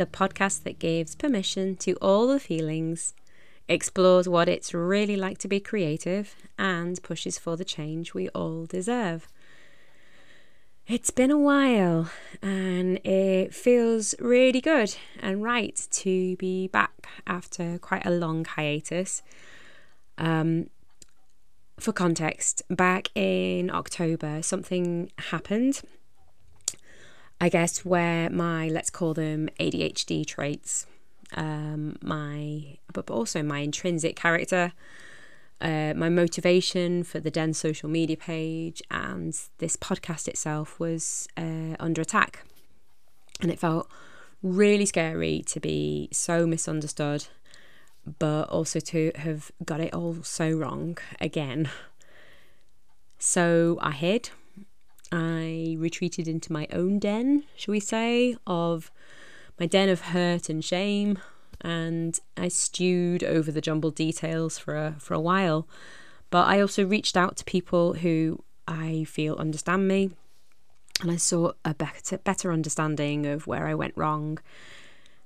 [0.00, 3.12] the podcast that gives permission to all the feelings,
[3.68, 8.64] explores what it's really like to be creative, and pushes for the change we all
[8.64, 9.28] deserve.
[10.86, 12.10] It's been a while
[12.40, 19.22] and it feels really good and right to be back after quite a long hiatus.
[20.16, 20.70] Um,
[21.78, 25.82] for context, back in October, something happened
[27.40, 30.86] I guess where my let's call them ADHD traits,
[31.34, 34.72] um, my but also my intrinsic character,
[35.60, 41.76] uh, my motivation for the Den social media page and this podcast itself was uh,
[41.80, 42.44] under attack,
[43.40, 43.88] and it felt
[44.42, 47.28] really scary to be so misunderstood,
[48.18, 51.70] but also to have got it all so wrong again.
[53.18, 54.30] So I hid
[55.12, 58.90] I retreated into my own den, shall we say, of
[59.58, 61.18] my den of hurt and shame,
[61.60, 65.68] and I stewed over the jumbled details for a, for a while.
[66.30, 70.10] But I also reached out to people who I feel understand me,
[71.00, 74.38] and I sought a better, better understanding of where I went wrong.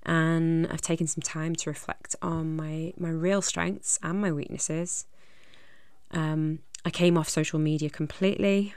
[0.07, 5.07] And I've taken some time to reflect on my, my real strengths and my weaknesses.
[6.11, 8.75] Um, I came off social media completely.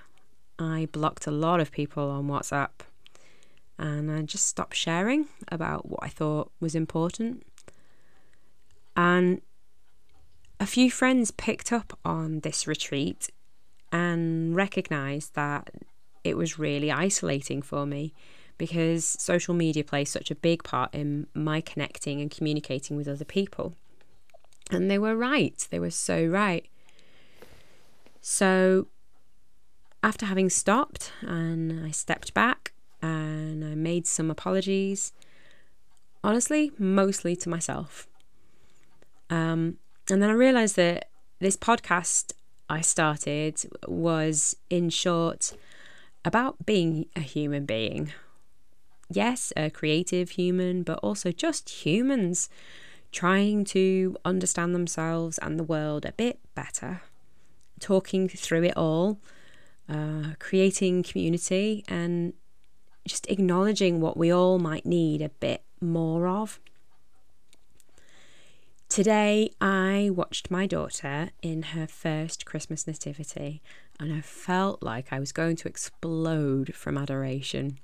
[0.59, 2.69] I blocked a lot of people on WhatsApp
[3.77, 7.45] and I just stopped sharing about what I thought was important.
[8.95, 9.41] And
[10.59, 13.29] a few friends picked up on this retreat
[13.91, 15.69] and recognized that
[16.23, 18.13] it was really isolating for me
[18.57, 23.25] because social media plays such a big part in my connecting and communicating with other
[23.25, 23.75] people.
[24.71, 26.65] And they were right, they were so right.
[28.19, 28.87] So
[30.07, 35.11] after having stopped and I stepped back and I made some apologies,
[36.23, 38.07] honestly, mostly to myself.
[39.29, 39.79] Um,
[40.09, 41.09] and then I realized that
[41.39, 42.31] this podcast
[42.69, 45.51] I started was, in short,
[46.23, 48.13] about being a human being.
[49.11, 52.47] Yes, a creative human, but also just humans
[53.11, 57.01] trying to understand themselves and the world a bit better,
[57.81, 59.19] talking through it all
[59.89, 62.33] uh, creating community and
[63.05, 66.59] just acknowledging what we all might need a bit more of.
[68.89, 73.61] Today, I watched my daughter in her first Christmas nativity
[73.99, 77.79] and I felt like I was going to explode from adoration.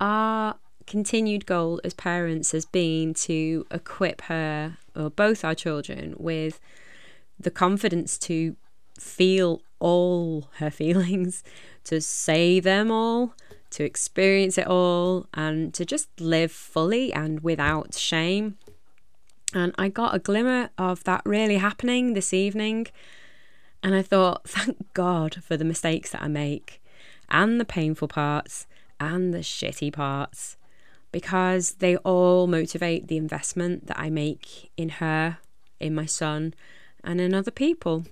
[0.00, 0.56] Our
[0.86, 6.58] continued goal as parents has been to equip her, or both our children, with
[7.38, 8.56] the confidence to
[8.98, 11.42] feel all her feelings,
[11.84, 13.34] to say them all,
[13.70, 18.56] to experience it all, and to just live fully and without shame.
[19.52, 22.86] And I got a glimmer of that really happening this evening.
[23.82, 26.80] And I thought, thank God for the mistakes that I make,
[27.28, 28.66] and the painful parts,
[29.00, 30.56] and the shitty parts,
[31.10, 35.38] because they all motivate the investment that I make in her,
[35.80, 36.54] in my son,
[37.02, 38.04] and in other people.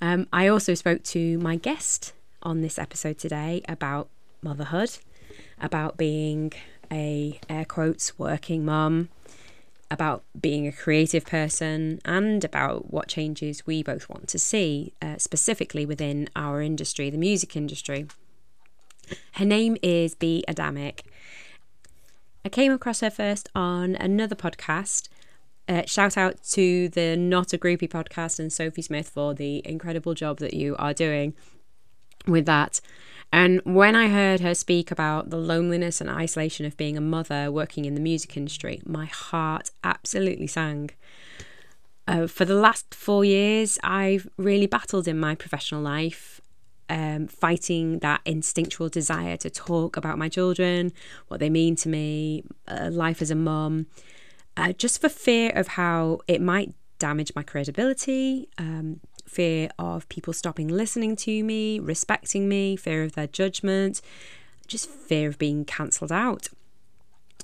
[0.00, 4.08] Um, I also spoke to my guest on this episode today about
[4.42, 4.98] motherhood,
[5.60, 6.52] about being
[6.90, 9.08] a air quotes working mum,
[9.90, 15.16] about being a creative person, and about what changes we both want to see, uh,
[15.18, 18.06] specifically within our industry, the music industry.
[19.32, 20.44] Her name is Bee.
[20.46, 21.04] Adamic.
[22.44, 25.08] I came across her first on another podcast
[25.68, 30.14] uh, shout out to the Not a Groupie podcast and Sophie Smith for the incredible
[30.14, 31.34] job that you are doing
[32.26, 32.80] with that.
[33.30, 37.52] And when I heard her speak about the loneliness and isolation of being a mother
[37.52, 40.90] working in the music industry, my heart absolutely sang.
[42.06, 46.40] Uh, for the last four years, I've really battled in my professional life,
[46.88, 50.92] um, fighting that instinctual desire to talk about my children,
[51.26, 53.88] what they mean to me, uh, life as a mum
[54.58, 60.32] uh, just for fear of how it might damage my credibility, um, fear of people
[60.32, 64.00] stopping listening to me, respecting me, fear of their judgment,
[64.66, 66.48] just fear of being cancelled out.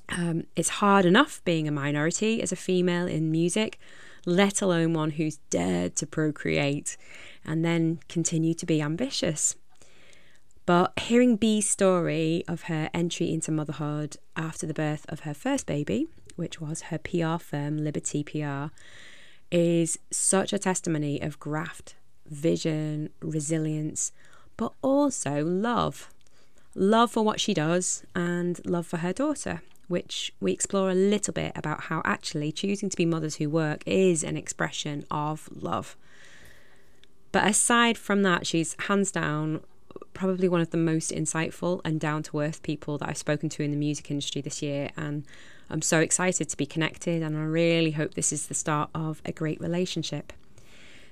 [0.09, 3.79] Um, it's hard enough being a minority as a female in music,
[4.25, 6.97] let alone one who's dared to procreate
[7.45, 9.55] and then continue to be ambitious.
[10.65, 15.65] But hearing Bee's story of her entry into motherhood after the birth of her first
[15.65, 18.73] baby, which was her PR firm, Liberty PR,
[19.51, 21.95] is such a testimony of graft,
[22.25, 24.11] vision, resilience,
[24.57, 26.09] but also love.
[26.73, 31.33] Love for what she does and love for her daughter, which we explore a little
[31.33, 35.95] bit about how actually choosing to be mothers who work is an expression of love.
[37.31, 39.61] But aside from that, she's hands down
[40.13, 43.63] probably one of the most insightful and down to earth people that I've spoken to
[43.63, 44.89] in the music industry this year.
[44.97, 45.25] And
[45.69, 49.21] I'm so excited to be connected, and I really hope this is the start of
[49.25, 50.31] a great relationship.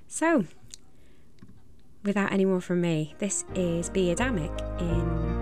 [0.08, 0.46] So,
[2.04, 5.33] without any more from me, this is Bee Adamic in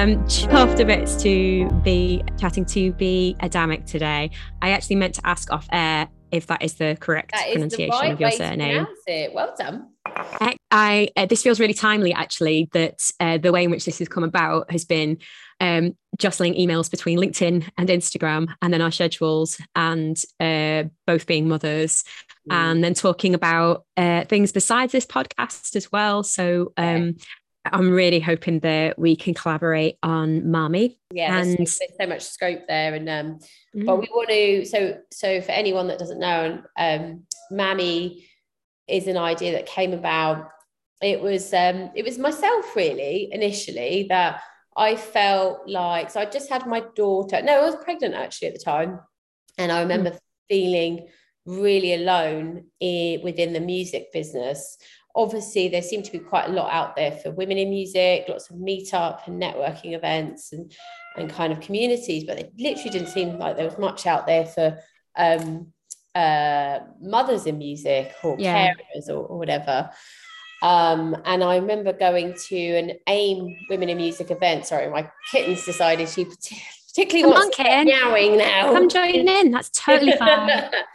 [0.00, 4.30] Um, chuffed a bit to be chatting to Bee Adamic today.
[4.62, 7.90] I actually meant to ask off air if that is the correct is the pronunciation
[7.90, 8.86] right of your surname.
[9.34, 9.90] Well done.
[10.06, 13.98] I, I uh, this feels really timely actually that uh, the way in which this
[13.98, 15.18] has come about has been
[15.60, 21.46] um, jostling emails between LinkedIn and Instagram, and then our schedules, and uh, both being
[21.46, 22.04] mothers,
[22.48, 22.54] Mm.
[22.54, 26.22] and then talking about uh, things besides this podcast as well.
[26.22, 27.16] So um,
[27.66, 30.96] I'm really hoping that we can collaborate on MAMI.
[31.12, 33.38] Yeah, there's, so- and- there's so much scope there, and um,
[33.76, 33.86] Mm.
[33.86, 34.64] but we want to.
[34.64, 38.26] So, so for anyone that doesn't know, um, MAMI
[38.88, 40.48] is an idea that came about.
[41.02, 44.40] It was um, it was myself really initially that
[44.76, 46.10] I felt like.
[46.10, 47.40] So I just had my daughter.
[47.42, 49.00] No, I was pregnant actually at the time,
[49.58, 50.18] and I remember
[50.48, 51.06] feeling
[51.46, 54.76] really alone in, within the music business.
[55.16, 58.48] Obviously, there seemed to be quite a lot out there for women in music, lots
[58.50, 60.72] of meetup and networking events and
[61.16, 64.46] and kind of communities, but it literally didn't seem like there was much out there
[64.46, 64.78] for
[65.16, 65.66] um,
[66.14, 68.72] uh, mothers in music or Yeah.
[68.74, 69.90] carers or, or whatever.
[70.62, 74.66] Um, and I remember going to an AIM Women in Music event.
[74.66, 76.24] Sorry, my kitten's decided she
[76.94, 77.84] particularly Come wants on, to kitten.
[77.86, 78.72] meowing now.
[78.72, 79.50] Come join in.
[79.50, 80.50] That's totally fine.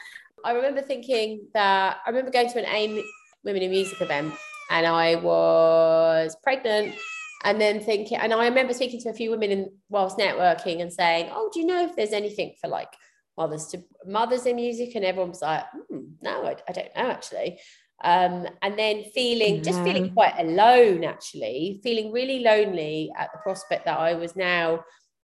[0.45, 3.03] I remember thinking that I remember going to an AIM
[3.45, 4.33] Women in Music event
[4.71, 6.95] and I was pregnant
[7.44, 10.92] and then thinking, and I remember speaking to a few women in, whilst networking and
[10.92, 12.92] saying, Oh, do you know if there's anything for like
[13.38, 14.95] mothers to mothers in music?
[14.95, 17.59] And everyone was like, hmm, No, I, I don't know actually.
[18.03, 23.86] Um, and then feeling just feeling quite alone, actually, feeling really lonely at the prospect
[23.86, 24.83] that I was now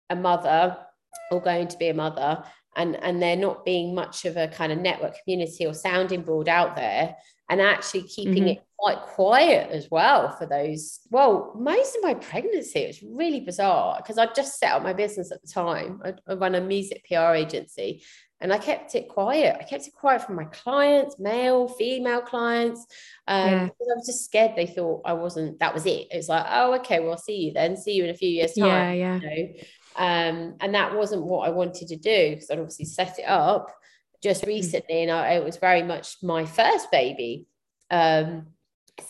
[0.09, 0.77] a mother
[1.33, 2.45] or going to be a mother
[2.77, 6.49] and and there not being much of a kind of network community or sounding board
[6.49, 7.17] out there
[7.51, 8.53] and actually keeping Mhm.
[8.53, 13.41] it quite quiet as well for those well most of my pregnancy it was really
[13.41, 16.01] bizarre because I'd just set up my business at the time.
[16.03, 18.03] I, I run a music pr agency
[18.41, 19.57] and i kept it quiet.
[19.61, 22.87] I kept it quiet from my clients male female clients
[23.29, 23.69] um, Yeah.
[23.69, 24.53] i was just scared.
[24.57, 26.07] They thought i wasn't that was it.
[26.11, 27.77] It's like oh okay well i'll see you then.
[27.77, 29.17] See you in a few years time yeah, yeah.
[29.21, 29.43] you know?
[29.97, 33.67] Um, and that wasn't what I wanted to do because I'd obviously set it up
[34.23, 37.47] just recently, and I, it was very much my first baby.
[37.91, 38.49] Um,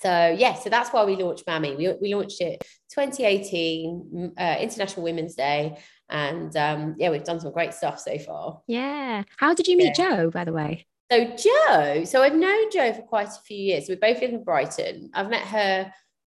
[0.00, 1.76] so yeah, so that's why we launched MAMI.
[1.76, 2.62] We, we launched it
[2.94, 8.60] 2018 uh, International Women's Day, and um, yeah, we've done some great stuff so far.
[8.66, 9.24] Yeah.
[9.36, 10.86] How did you meet Joe, by the way?
[11.10, 13.88] So Joe, so I've known Joe for quite a few years.
[13.88, 15.10] We both live in Brighton.
[15.12, 15.92] I've met her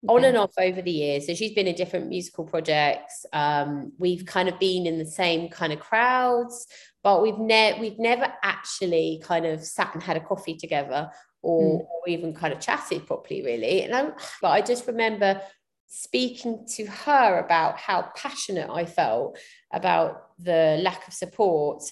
[0.08, 1.26] on and off over the years.
[1.26, 3.26] So she's been in different musical projects.
[3.32, 6.66] Um, we've kind of been in the same kind of crowds,
[7.02, 11.10] but we've never we've never actually kind of sat and had a coffee together
[11.42, 13.82] or, or even kind of chatted properly, really.
[13.82, 14.10] And I,
[14.42, 15.40] but I just remember
[15.86, 19.38] speaking to her about how passionate I felt
[19.72, 21.82] about the lack of support.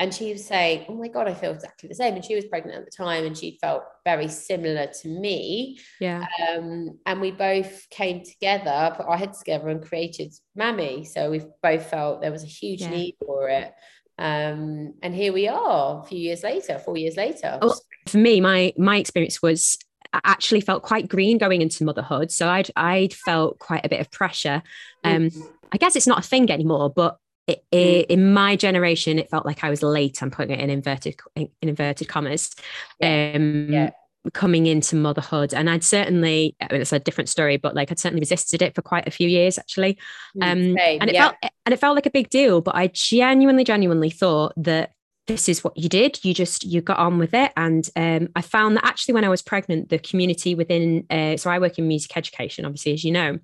[0.00, 2.14] And she was saying, Oh my God, I feel exactly the same.
[2.14, 6.24] And she was pregnant at the time and she felt very similar to me Yeah.
[6.48, 11.04] um, and we both came together, put our heads together, and created MAMI.
[11.04, 12.90] So we've both felt there was a huge Yeah.
[12.90, 13.72] need for it.
[14.18, 17.58] Um, and here we are, a few years later, four years later.
[17.62, 17.74] Oh,
[18.06, 19.78] for me, my my experience was
[20.12, 22.32] I actually felt quite green going into motherhood.
[22.32, 24.62] So I'd I'd felt quite a bit of pressure.
[25.04, 25.48] Um, Mm.
[25.70, 29.46] I guess it's not a thing anymore, but it, it, in my generation, it felt
[29.46, 30.22] like I was late.
[30.22, 32.54] I'm putting it in inverted in inverted commas.
[33.02, 33.90] Um, Yeah.
[34.34, 38.00] Coming into motherhood, and I'd certainly, I mean, it's a different story, but like I'd
[38.00, 39.96] certainly resisted it for quite a few years actually.
[40.42, 41.28] Um, Same, and it yeah.
[41.28, 41.36] felt
[41.68, 44.92] and it felt like a big deal but i genuinely genuinely thought that
[45.26, 48.40] this is what you did you just you got on with it and um, i
[48.40, 51.86] found that actually when i was pregnant the community within uh, so i work in
[51.86, 53.38] music education obviously as you know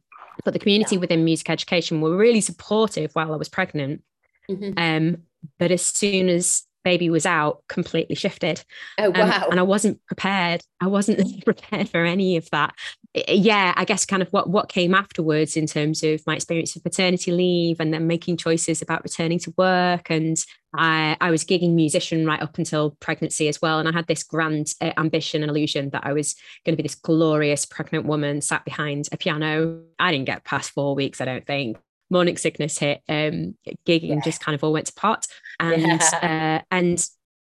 [0.44, 4.02] but the community within music education were really supportive while i was pregnant
[4.50, 4.74] Mhm.
[4.76, 5.22] um,
[5.58, 8.62] but as soon as baby was out completely shifted.
[8.98, 9.44] Oh wow!
[9.44, 10.62] Um, and I wasn't prepared.
[10.80, 12.74] I wasn't prepared for any of that.
[13.28, 16.84] Yeah, I guess kind of what what came afterwards in terms of my experience of
[16.84, 20.10] paternity leave and then making choices about returning to work.
[20.10, 20.36] And
[20.76, 23.78] I, I was gigging musician right up until pregnancy as well.
[23.78, 26.82] And I had this grand uh, ambition and illusion that I was going to be
[26.82, 29.82] this glorious pregnant woman sat behind a piano.
[29.98, 31.78] I didn't get past four weeks, I don't think
[32.10, 33.56] morning sickness hit, um,
[33.86, 34.20] gigging yeah.
[34.24, 35.26] just kind of all went to pot,
[35.60, 36.60] and yeah.
[36.60, 37.06] uh, and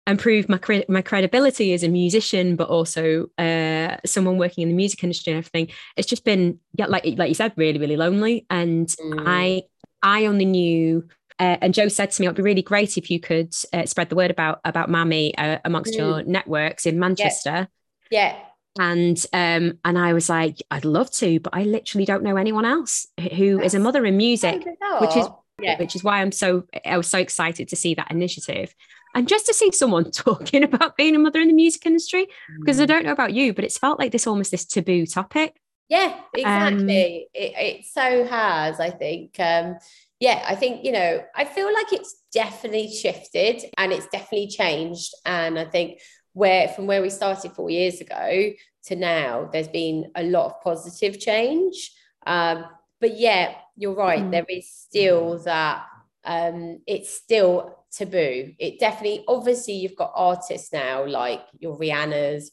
[0.07, 4.75] improved my cre- my credibility as a musician, but also uh, someone working in the
[4.75, 5.69] music industry and everything.
[5.97, 9.23] It's just been yeah, like like you said, really really lonely, and mm.
[9.25, 9.63] I
[10.01, 11.07] I only knew.
[11.37, 14.07] Uh, and Joe said to me, "It'd be really great if you could uh, spread
[14.07, 15.97] the word about about MAMI uh, amongst mm.
[15.97, 17.67] your networks in Manchester."
[18.09, 18.33] Yeah.
[18.33, 18.39] yeah
[18.79, 22.65] and um and I was like, I'd love to, but I literally don't know anyone
[22.65, 24.65] else who That's is a mother in music,
[24.99, 25.27] which is
[25.61, 25.77] yeah.
[25.79, 28.73] which is why I'm so I was so excited to see that initiative.
[29.13, 32.27] And just to see someone talking about being a mother in the music industry,
[32.59, 32.83] because mm.
[32.83, 35.55] I don't know about you, but it's felt like this almost this taboo topic.
[35.87, 36.81] Yeah, exactly.
[36.81, 39.39] Um, it, it so has, I think.
[39.39, 39.77] Um,
[40.19, 45.13] yeah, I think, you know, I feel like it's definitely shifted and it's definitely changed.
[45.25, 45.99] And I think
[46.35, 48.51] where from where we started four years ago
[48.83, 51.91] to now, there's been a lot of positive change.
[52.27, 52.65] Um,
[52.99, 54.21] but yeah, you're right.
[54.21, 54.31] Mm.
[54.31, 55.85] There is still that.
[56.25, 58.53] Um, it's still taboo.
[58.59, 62.51] It definitely, obviously, you've got artists now like your Rihanna's,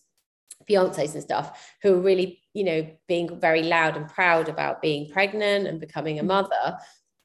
[0.71, 5.11] Beyonce's and stuff who are really, you know, being very loud and proud about being
[5.11, 6.29] pregnant and becoming a mm.
[6.29, 6.79] mother.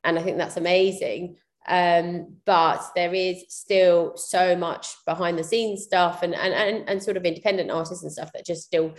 [0.04, 1.38] And I think that's amazing.
[1.68, 7.04] Um, but there is still so much behind the scenes stuff and, and, and, and
[7.04, 8.94] sort of independent artists and stuff that just still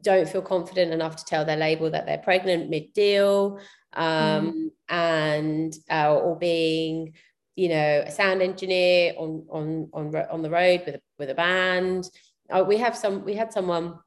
[0.00, 3.60] don't feel confident enough to tell their label that they're pregnant mid deal
[3.94, 4.70] um, mm.
[4.88, 7.14] and uh, or being
[7.56, 11.34] you know a sound engineer on on on on the road with a, with a
[11.34, 12.08] band.
[12.50, 13.98] Uh, we have some we had someone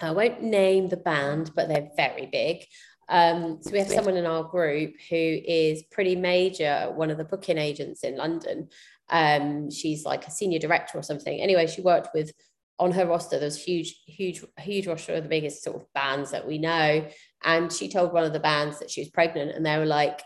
[0.00, 2.64] I won't name the band but they're very big
[3.10, 7.24] um, so we have someone in our group who is pretty major, one of the
[7.24, 8.68] booking agents in London.
[9.08, 11.40] Um, she's like a senior director or something.
[11.40, 12.32] Anyway, she worked with
[12.78, 13.40] on her roster.
[13.40, 17.04] There's huge, huge, huge roster of the biggest sort of bands that we know.
[17.42, 20.22] And she told one of the bands that she was pregnant, and they were like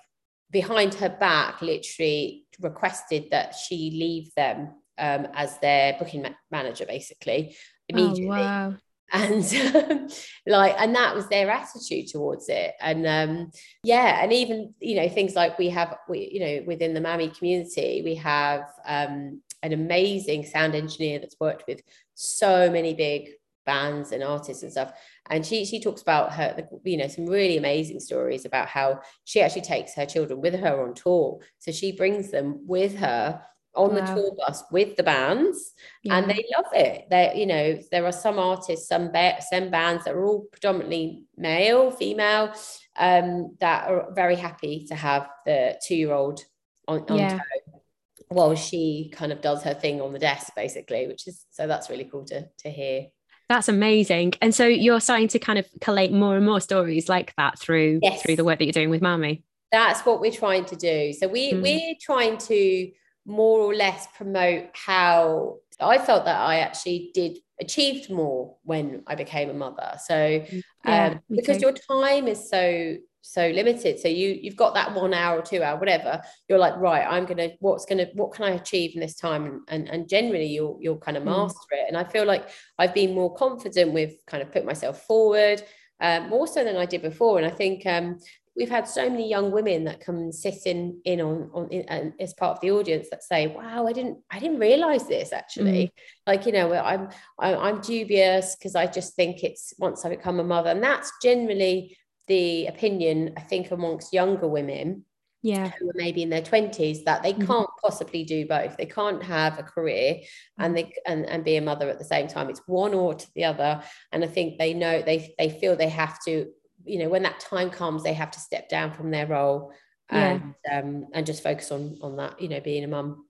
[0.51, 6.85] behind her back, literally requested that she leave them um, as their booking ma- manager,
[6.85, 7.57] basically oh,
[7.89, 8.29] immediately.
[8.29, 8.75] Oh, wow
[9.13, 9.43] and
[10.47, 12.75] like and that was their attitude towards it.
[12.81, 13.51] And um
[13.83, 17.29] yeah and even you know things like we have we you know within the MAMI
[17.29, 21.81] community we have um an amazing sound engineer that's worked with
[22.15, 23.31] so many big
[23.65, 24.93] bands and artists and stuff.
[25.31, 29.41] And she she talks about her you know some really amazing stories about how she
[29.41, 31.41] actually takes her children with her on tour.
[31.59, 33.43] So she brings them with her
[33.77, 34.01] on wow.
[34.01, 36.17] the tour bus with the bands yeah.
[36.17, 40.05] and they love it they you know there are some artists some ba- some bands
[40.05, 42.53] that are all predominantly male female
[42.97, 46.45] um, that are very happy to have the two-year-old
[46.87, 47.39] on, on yeah.
[47.39, 47.81] tow
[48.29, 51.91] while she kind of does her thing on the desk basically which is so that's
[51.91, 53.07] really cool to to hear
[53.49, 57.35] that's amazing and so you're starting to kind of collate more and more stories like
[57.37, 58.23] that through yes.
[58.23, 61.29] through the work that you're doing with MAMI that's what we're trying to do so
[61.29, 61.63] we mm.
[61.63, 62.91] we're trying to
[63.27, 69.15] more or less promote how I felt that I actually did achieved more when I
[69.15, 69.93] became a mother.
[70.05, 74.75] So mm, yeah, um, because your time is so so limited so you you've got
[74.75, 78.31] that one hour or two hour whatever you're like right i'm gonna what's gonna what
[78.35, 81.29] can i achieve in this time and and, and generally you'll you'll kind of mm.
[81.29, 81.79] master mm.
[81.79, 85.63] it and i feel like i've been more confident with kind of put myself forward
[86.03, 88.19] um, more so than i did before and i think um,
[88.57, 92.15] we've had so many young women that come and sit in in on on in,
[92.21, 95.87] as part of the audience that say wow i didn't i didn't realize this actually.
[95.87, 95.93] Mm.
[96.27, 97.09] like you know i'm
[97.39, 101.97] i'm dubious because i just think it's once i become a mother and that's generally
[102.29, 105.05] the opinion i think amongst younger women
[105.43, 105.71] yeah.
[105.79, 108.79] who are maybe in their 20s that they mm can't possibly do both.
[108.79, 110.21] They can't have a career
[110.59, 110.77] and mm.
[110.77, 112.49] they and, and be a mother at the same time.
[112.49, 113.83] It's one or to the other.
[114.11, 116.47] And i think they know they they feel they have to
[116.85, 119.73] you know when that time comes they have to step down from their role
[120.11, 120.81] and yeah.
[120.81, 123.27] um, and just focus on on that you know being a mum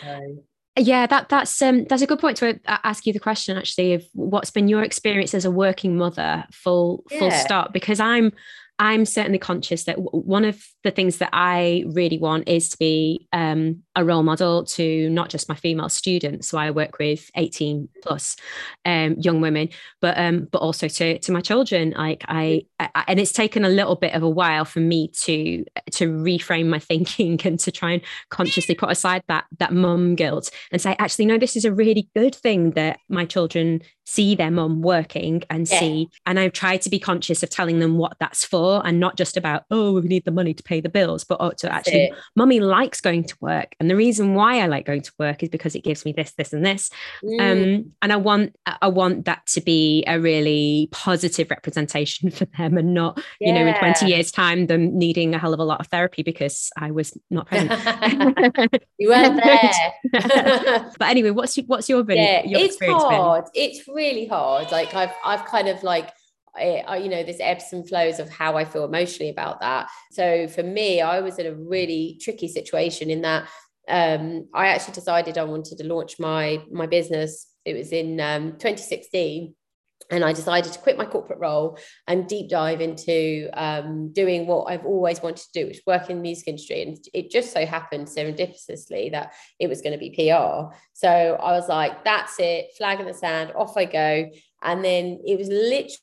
[0.00, 0.38] so.
[0.78, 3.94] yeah that that's um that's a good point to uh, ask you the question actually
[3.94, 7.18] of what's been your experience as a working mother full yeah.
[7.18, 8.32] full stop because i'm
[8.78, 13.28] I'm certainly conscious that one of the things that I really want is to be
[13.32, 16.48] um, a role model to not just my female students.
[16.48, 18.34] So I work with 18 plus
[18.84, 19.68] um, young women,
[20.00, 21.94] but um, but also to to my children.
[21.96, 25.64] Like I, I, and it's taken a little bit of a while for me to
[25.92, 30.50] to reframe my thinking and to try and consciously put aside that that mum guilt
[30.72, 34.50] and say, actually, no, this is a really good thing that my children see their
[34.50, 35.80] mum working and yeah.
[35.80, 36.08] see.
[36.26, 39.36] And I've tried to be conscious of telling them what that's for and not just
[39.36, 42.60] about, oh, we need the money to pay the bills, but oh, to actually, mummy
[42.60, 43.74] likes going to work.
[43.80, 46.32] And the reason why I like going to work is because it gives me this,
[46.32, 46.90] this, and this.
[47.22, 47.40] Mm.
[47.40, 52.76] Um, and I want, I want that to be a really positive representation for them
[52.76, 53.48] and not, yeah.
[53.48, 56.22] you know, in 20 years' time, them needing a hell of a lot of therapy
[56.22, 57.70] because I was not present.
[58.98, 60.90] you weren't there.
[60.98, 63.44] but anyway, what's what's your, yeah, your it's hard.
[63.44, 63.52] Been?
[63.54, 64.70] It's really hard.
[64.72, 66.10] Like I've I've kind of like
[66.56, 69.88] I, you know this ebbs and flows of how I feel emotionally about that.
[70.12, 73.48] So for me, I was in a really tricky situation in that
[73.88, 77.48] um, I actually decided I wanted to launch my my business.
[77.64, 79.54] It was in um, 2016
[80.10, 84.64] and I decided to quit my corporate role and deep dive into um, doing what
[84.64, 86.82] I've always wanted to do, which is work in the music industry.
[86.82, 90.74] And it just so happened serendipitously that it was going to be PR.
[90.92, 94.30] So I was like, that's it, flag in the sand, off I go.
[94.62, 95.98] And then it was literally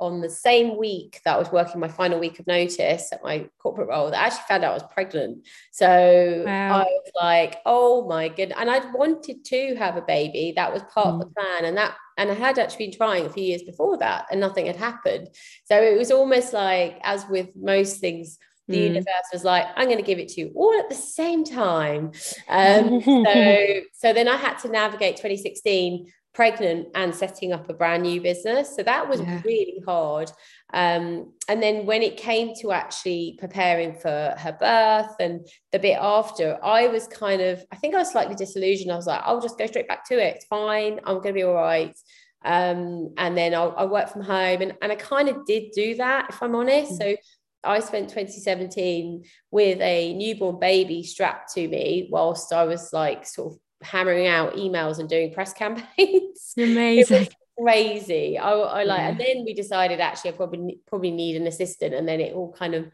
[0.00, 3.48] on the same week that I was working my final week of notice at my
[3.58, 5.46] corporate role that I actually found out I was pregnant.
[5.72, 6.78] So wow.
[6.78, 8.58] I was like, oh my goodness.
[8.58, 10.54] And I'd wanted to have a baby.
[10.56, 11.14] That was part mm.
[11.14, 11.34] of the mm.
[11.34, 11.64] plan.
[11.66, 14.66] And that and I had actually been trying a few years before that and nothing
[14.66, 15.28] had happened.
[15.64, 18.88] So it was almost like, as with most things, the mm.
[18.88, 22.12] universe was like, I'm going to give it to you all at the same time.
[22.48, 28.02] Um, so, so then I had to navigate 2016 pregnant and setting up a brand
[28.02, 28.76] new business.
[28.76, 29.40] So that was yeah.
[29.44, 30.30] really hard.
[30.74, 35.98] Um, and then when it came to actually preparing for her birth and the bit
[35.98, 38.92] after, I was kind of, I think I was slightly disillusioned.
[38.92, 40.36] I was like, I'll just go straight back to it.
[40.36, 41.00] It's fine.
[41.04, 41.96] I'm going to be all right.
[42.44, 44.62] Um, and then I'll, I'll, work from home.
[44.62, 46.92] And, and I kind of did do that, if I'm honest.
[46.92, 47.10] Mm-hmm.
[47.12, 47.16] So
[47.64, 53.54] I spent 2017 with a newborn baby strapped to me whilst I was like sort
[53.54, 56.52] of hammering out emails and doing press campaigns.
[56.56, 57.28] Amazing.
[57.60, 58.38] Crazy.
[58.38, 59.08] I, I like, yeah.
[59.08, 62.52] and then we decided actually I probably probably need an assistant, and then it all
[62.52, 62.86] kind of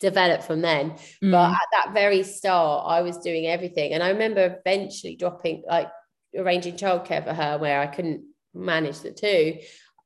[0.00, 0.92] developed from then.
[1.22, 1.32] Mm.
[1.32, 5.88] But at that very start, I was doing everything, and I remember eventually dropping like
[6.36, 9.58] arranging childcare for her where I couldn't manage the two.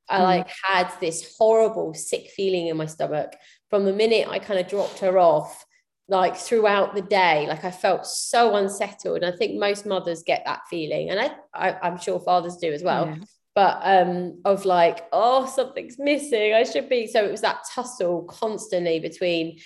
[0.07, 0.23] I mm.
[0.23, 3.35] like had this horrible sick feeling in my stomach
[3.69, 5.65] from the minute I kind of dropped her off
[6.07, 10.43] like throughout the day like i felt so unsettled and i think most mothers get
[10.45, 13.15] that feeling and i, I am sure fathers do as well yeah.
[13.55, 18.23] But um of like oh something's missing i should be so it was that tussle
[18.23, 19.57] constantly between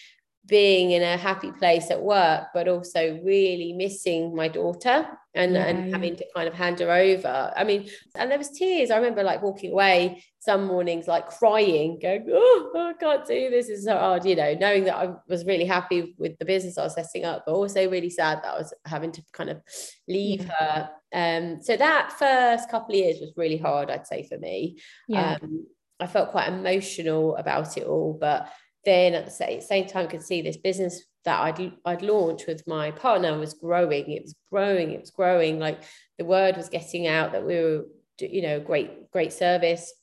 [0.50, 5.66] being in a happy place at work, but also really missing my daughter and, yeah,
[5.66, 7.54] and having to kind of hand her over.
[7.56, 8.90] I mean, and there was tears.
[8.90, 13.70] I remember like walking away some mornings, like crying, going, oh, I can't do this.
[13.70, 16.84] It's so hard, you know, knowing that I was really happy with the business I
[16.84, 19.62] was setting up, but also really sad that I was having to kind of
[20.08, 20.56] leave yeah.
[20.60, 20.90] her.
[21.14, 24.80] Um, so that first couple of years was really hard, I'd say, for me.
[25.08, 25.38] Yeah.
[25.42, 25.68] Um,
[26.00, 28.50] I felt quite emotional about it all, but
[28.86, 32.92] then at the same time could see this business that I'd I'd launched with my
[32.92, 34.12] partner was growing.
[34.12, 34.92] It was growing.
[34.92, 35.60] It was growing.
[35.60, 35.84] Like
[36.18, 37.86] the word was getting out that we were,
[38.20, 39.94] you know, great great service,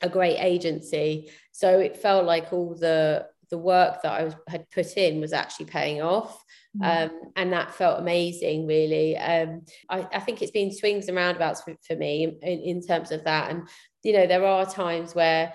[0.00, 1.30] a great agency.
[1.52, 5.32] So it felt like all the the work that I was, had put in was
[5.32, 6.42] actually paying off.
[6.76, 7.04] Mm.
[7.06, 9.16] Um, and that felt amazing, really.
[9.16, 13.12] Um, I, I, think it's been swings and roundabouts for, for me in, in terms
[13.12, 13.50] of that.
[13.50, 13.68] And,
[14.02, 15.52] you know, there are times where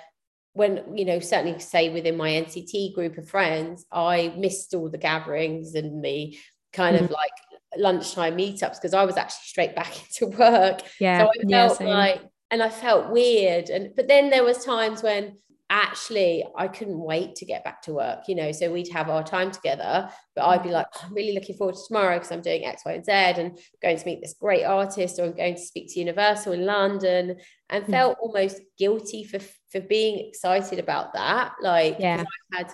[0.60, 4.98] when you know certainly say within my nct group of friends i missed all the
[4.98, 6.38] gatherings and the
[6.74, 7.06] kind mm-hmm.
[7.06, 7.32] of like
[7.78, 11.88] lunchtime meetups because i was actually straight back into work yeah so i felt yeah,
[11.88, 15.38] like and i felt weird and but then there was times when
[15.72, 18.52] actually I couldn't wait to get back to work, you know.
[18.52, 21.76] So we'd have our time together, but I'd be like, oh, I'm really looking forward
[21.76, 24.64] to tomorrow because I'm doing X, Y, and Z and going to meet this great
[24.64, 27.38] artist or I'm going to speak to Universal in London
[27.70, 27.92] and mm.
[27.92, 29.40] felt almost guilty for
[29.72, 31.54] for being excited about that.
[31.62, 32.24] Like yeah.
[32.54, 32.74] I had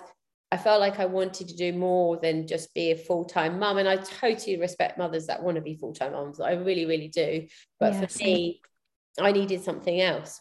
[0.52, 3.78] I felt like I wanted to do more than just be a full-time mum.
[3.78, 6.38] And I totally respect mothers that want to be full-time moms.
[6.38, 7.48] I really, really do.
[7.80, 8.60] But yeah, for me,
[9.20, 10.40] I needed something else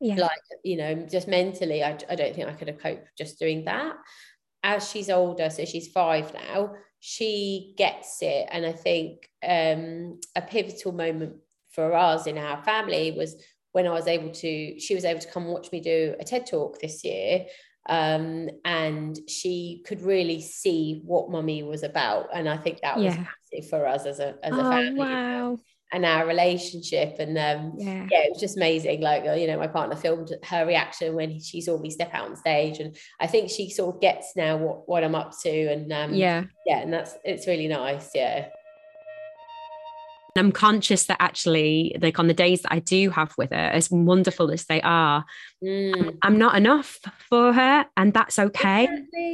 [0.00, 0.16] yeah.
[0.16, 3.64] like you know just mentally I, I don't think I could have coped just doing
[3.64, 3.96] that
[4.62, 10.42] as she's older so she's five now she gets it and I think um, a
[10.42, 11.36] pivotal moment
[11.70, 13.36] for us in our family was
[13.76, 16.46] when I was able to she was able to come watch me do a TED
[16.46, 17.44] talk this year
[17.88, 23.14] um, and she could really see what mummy was about and i think that was
[23.14, 23.24] Yeah.
[23.52, 25.58] massive for us as a as a Oh, family wow.
[25.92, 28.06] and our relationship and um Yeah.
[28.10, 31.38] yeah it was just amazing like uh, you know my partner filmed her reaction when
[31.38, 34.56] she saw me step out on stage and i think she sort of gets now
[34.56, 36.44] what what i'm up to and um Yeah.
[36.68, 38.48] yeah and that's it's really nice yeah
[40.38, 43.90] I'm conscious that actually, like on the days that I do have with her, as
[43.90, 45.24] wonderful as they are,
[45.64, 46.18] Mm.
[46.20, 46.98] I'm not enough
[47.30, 48.86] for her, and that's okay.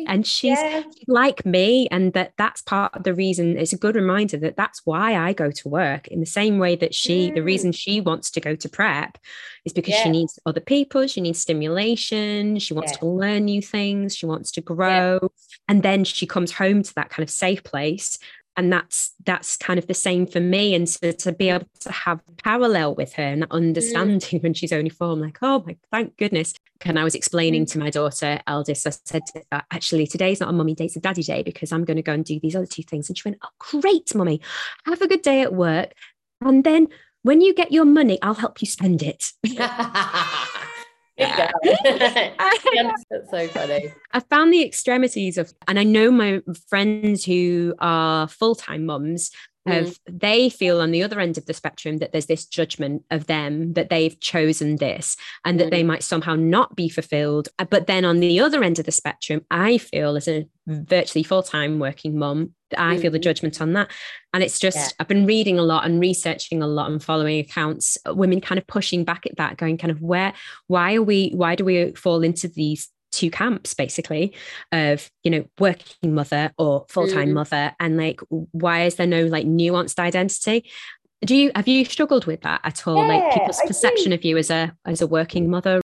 [0.07, 0.85] And she's yeah.
[1.09, 3.59] like me, and that that's part of the reason.
[3.59, 6.77] It's a good reminder that that's why I go to work in the same way
[6.77, 7.45] that she, the Mm.
[7.45, 9.19] reason she wants to go to prep,
[9.65, 12.99] is because she needs other people, she needs stimulation, she wants Yeah.
[12.99, 15.33] to learn new things, she wants to grow,
[15.67, 18.19] and then she comes home to that kind of safe place
[18.57, 20.75] and that's that's kind of the same for me.
[20.75, 23.49] And so to be able to have parallel with her and mm.
[23.49, 26.55] that understanding when she's only four i'm like oh my thank goodness.
[26.85, 27.71] And i was explaining mm.
[27.73, 29.23] to my daughter eldest i said
[29.71, 32.13] actually today's not a mummy day it's a daddy day because i'm going to go
[32.13, 33.09] and do these other two things.
[33.09, 33.49] And she went oh
[33.81, 34.41] great mummy
[34.87, 35.93] have a good day at work.
[36.41, 36.89] And then
[37.23, 39.33] when you get your money i'll help you spend it
[42.75, 42.91] Yeah.
[43.11, 48.29] that's so funny I found the extremities of, and I know my friends who are
[48.29, 49.31] full time mums
[49.67, 53.27] have, they feel on the other end of the spectrum that there's this judgment of
[53.27, 57.49] them that they've chosen this and that they might somehow not be fulfilled.
[57.59, 61.23] Uh, But then on the other end of the spectrum, I feel as a virtually
[61.23, 63.23] full time working mum, I feel the Mhm.
[63.25, 63.91] judgment on that.
[64.33, 64.89] And it's just, Yeah.
[65.01, 68.67] I've been reading a lot and researching a lot and following accounts, women kind of
[68.67, 70.33] pushing back at that, going kind of where,
[70.69, 74.33] why are we, why do we fall into these two camps basically
[74.73, 77.33] of you know working mother or full-time Mhm.
[77.35, 78.21] mother and like
[78.53, 80.65] why is there no like nuanced identity
[81.23, 84.39] do you have you struggled with that at all like people's I perception of you
[84.39, 85.83] as a as a working mother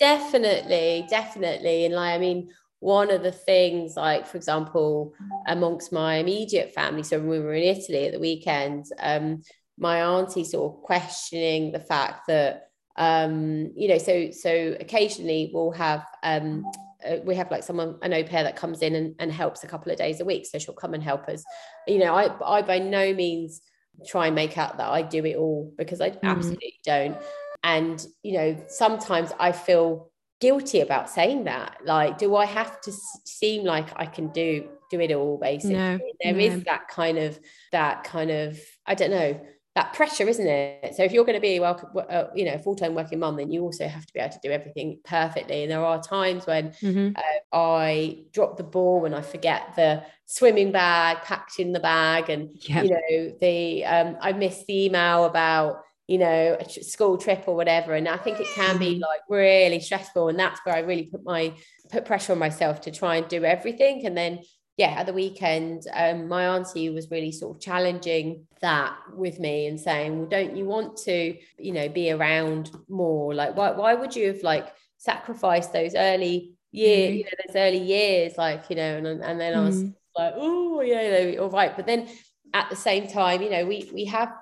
[0.00, 1.84] Definitely, definitely.
[1.84, 5.14] And like, I mean, one of the things, like, for example,
[5.46, 9.42] amongst my immediate family, so when we were in Italy at the weekend, um,
[9.78, 15.72] my auntie sort of questioning the fact that um, you know, so so occasionally we'll
[15.72, 16.64] have um
[17.04, 19.66] uh, we have like someone an au pair that comes in and, and helps a
[19.66, 20.46] couple of days a week.
[20.46, 21.42] So she'll come and help us.
[21.88, 23.62] You know, I I by no means
[24.06, 27.16] try and make out that I do it all because I absolutely don't
[27.64, 30.10] and you know sometimes i feel
[30.44, 34.48] guilty about saying that like do i have to s- seem like i can do
[34.92, 36.62] do it all basically No, There is no.
[36.70, 37.30] that kind of
[37.78, 38.48] that kind of
[38.90, 39.30] i don't know
[39.78, 42.94] that pressure isn't it so if you're going to be welcome uh, you know full-time
[43.00, 45.84] working mum then you also have to be able to do everything perfectly and there
[45.92, 47.08] are times when Mhm.
[47.52, 49.90] I drop the ball when I forget the
[50.26, 52.82] swimming bag packed in the bag, and Yeah.
[52.84, 55.70] you know the um, I miss the email about
[56.06, 59.00] you know a school trip or whatever, and I think it can be Mhm.
[59.00, 61.54] like really stressful, and that's where I really put my
[61.90, 64.40] put pressure on myself to try and do everything, and then
[64.76, 69.66] yeah, at the weekend, um, my auntie was really sort of challenging that with me
[69.68, 73.32] and saying, well, don't you want to, you know, be around more?
[73.34, 77.18] Like, why, why would you have like sacrificed those early year, Mhm.
[77.18, 79.94] you know, those early years, like, you know, and, and then I was Mm.
[80.16, 81.76] like, oh, yeah, you know, all right.
[81.76, 82.08] But then
[82.52, 84.32] at the same time, you know, we we have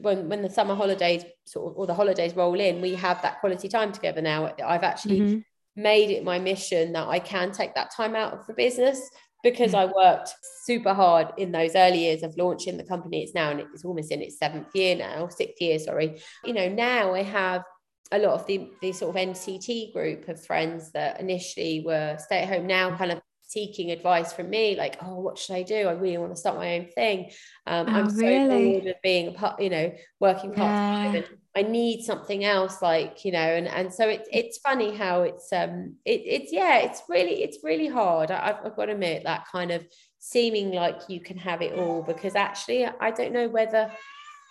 [0.00, 3.40] when when the summer holidays sort of or the holidays roll in, we have that
[3.40, 4.52] quality time together now.
[4.64, 5.44] I've actually Mhm.
[5.76, 9.00] made it my mission that I can take that time out of the business
[9.42, 9.80] because Yeah.
[9.82, 13.22] I worked super hard in those early years of launching the company.
[13.22, 16.20] It's now and it's almost in its seventh year now, sixth year, sorry.
[16.44, 17.64] You know, now I have
[18.12, 22.40] a lot of the the sort of NCT group of friends that initially were stay
[22.42, 23.20] at home now kind of
[23.52, 26.56] seeking advice from me like oh what should I do I really want to start
[26.56, 27.30] my own thing
[27.66, 28.72] um, I'm Oh, so really?
[28.72, 30.70] bored of being a part you know working part
[31.02, 31.16] time Yeah.
[31.16, 35.22] and I need something else like you know and and so it's it's funny how
[35.22, 38.92] it's um it, it's yeah it's really it's really hard I, I've, I've got to
[38.92, 39.84] admit that kind of
[40.18, 43.92] seeming like you can have it all because actually I don't know whether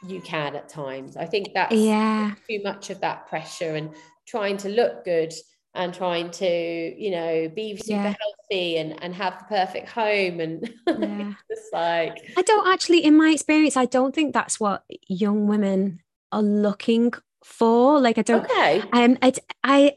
[0.08, 2.36] you can at times I think that's Yeah.
[2.50, 3.96] too much of that pressure and
[4.28, 5.34] trying to look good
[5.74, 8.16] and trying to you know be super Yeah.
[8.20, 11.34] healthy and and have the perfect home and Yeah.
[11.50, 16.00] just like I don't actually, in my experience, I don't think that's what young women
[16.32, 18.00] are looking for.
[18.00, 19.96] Like, I don't, okay um, I, I,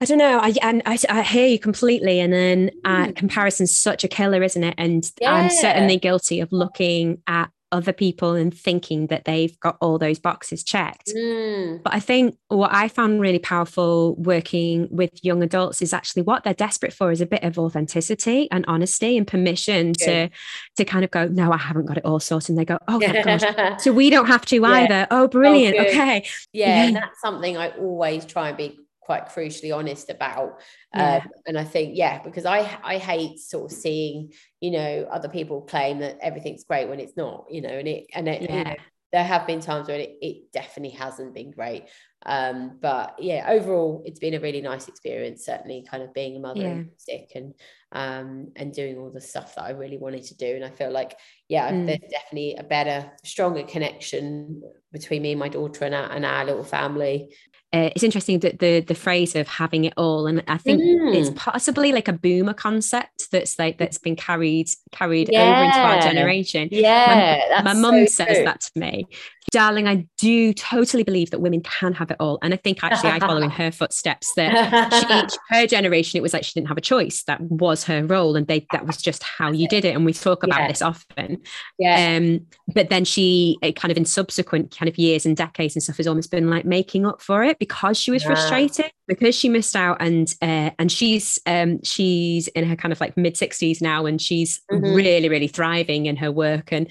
[0.00, 0.38] I don't know.
[0.38, 2.20] I and I, I hear you completely.
[2.20, 3.16] And then uh, Mm.
[3.16, 4.74] comparison's such a killer, isn't it?
[4.78, 9.98] And I'm certainly guilty of looking at other people and thinking that they've got all
[9.98, 11.08] those boxes checked.
[11.16, 16.22] Mm, But I think what I found really powerful working with young adults is actually
[16.22, 20.30] what they're desperate for is a bit of authenticity and honesty and permission to Good.
[20.76, 22.50] to kind of go, no, I haven't got it all sorted.
[22.50, 23.80] And they go, oh my gosh.
[23.82, 24.68] So we don't have to Yeah.
[24.68, 25.06] either.
[25.10, 25.76] Oh, brilliant.
[25.76, 25.88] good.
[25.88, 26.26] okay.
[26.52, 26.84] yeah, Yeah.
[26.86, 28.78] and that's something I always try and be
[29.08, 30.60] quite crucially honest about
[30.92, 31.20] Yeah.
[31.24, 35.30] um, and i think yeah because i i hate sort of seeing you know other
[35.30, 38.74] people claim that everything's great when it's not you know and it and it, Yeah.
[39.12, 41.84] there have been times when it, it definitely hasn't been great
[42.26, 46.40] um but yeah overall it's been a really nice experience certainly kind of being a
[46.40, 46.72] mother Yeah.
[46.72, 47.54] and sick and
[47.92, 50.90] um and doing all the stuff that i really wanted to do and i feel
[50.90, 51.14] like
[51.48, 51.86] yeah Mm.
[51.86, 56.44] there's definitely a better stronger connection between me and my daughter and our, and our
[56.44, 57.34] little family
[57.74, 61.28] uh, it's interesting that the the phrase of having it all and i think it's
[61.30, 61.36] Mm.
[61.36, 66.68] possibly like a boomer concept that's like that's been carried carried over into our generation
[66.72, 68.44] yeah my mum so says true.
[68.44, 69.06] that to me
[69.50, 73.10] darling i do totally believe that women can have it all and i think actually
[73.10, 76.76] i follow in her footsteps that she, her generation it was like she didn't have
[76.76, 79.94] a choice that was her role and they that was just how you did it
[79.94, 80.68] and we talk about Yeah.
[80.68, 81.38] this often
[81.78, 85.74] yeah um but then she it kind of in subsequent kind of years and decades
[85.76, 88.28] and stuff has almost been like making up for it because she was Yeah.
[88.28, 93.00] frustrated because she missed out and uh, and she's um she's in her kind of
[93.00, 94.94] like mid 60s now and she's Mhm.
[94.94, 96.88] really really thriving in her work and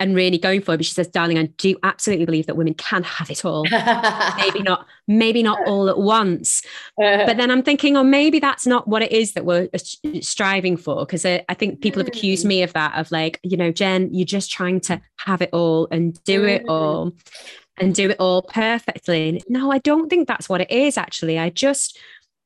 [0.00, 2.74] and really going for it but she says darling i do absolutely believe that women
[2.74, 3.64] can have it all
[4.36, 6.62] maybe not maybe not all at once
[6.96, 9.78] but then I'm thinking, oh, maybe that's not what it is that we're uh,
[10.20, 11.04] striving for.
[11.04, 12.48] Because I, I think people have accused Mm.
[12.48, 15.88] me of that, of like, you know, Jen, you're just trying to have it all
[15.90, 16.70] and do it Mm.
[16.70, 17.12] all
[17.78, 19.42] and do it all perfectly.
[19.48, 21.38] No, I don't think that's what it is, actually.
[21.38, 21.98] I just,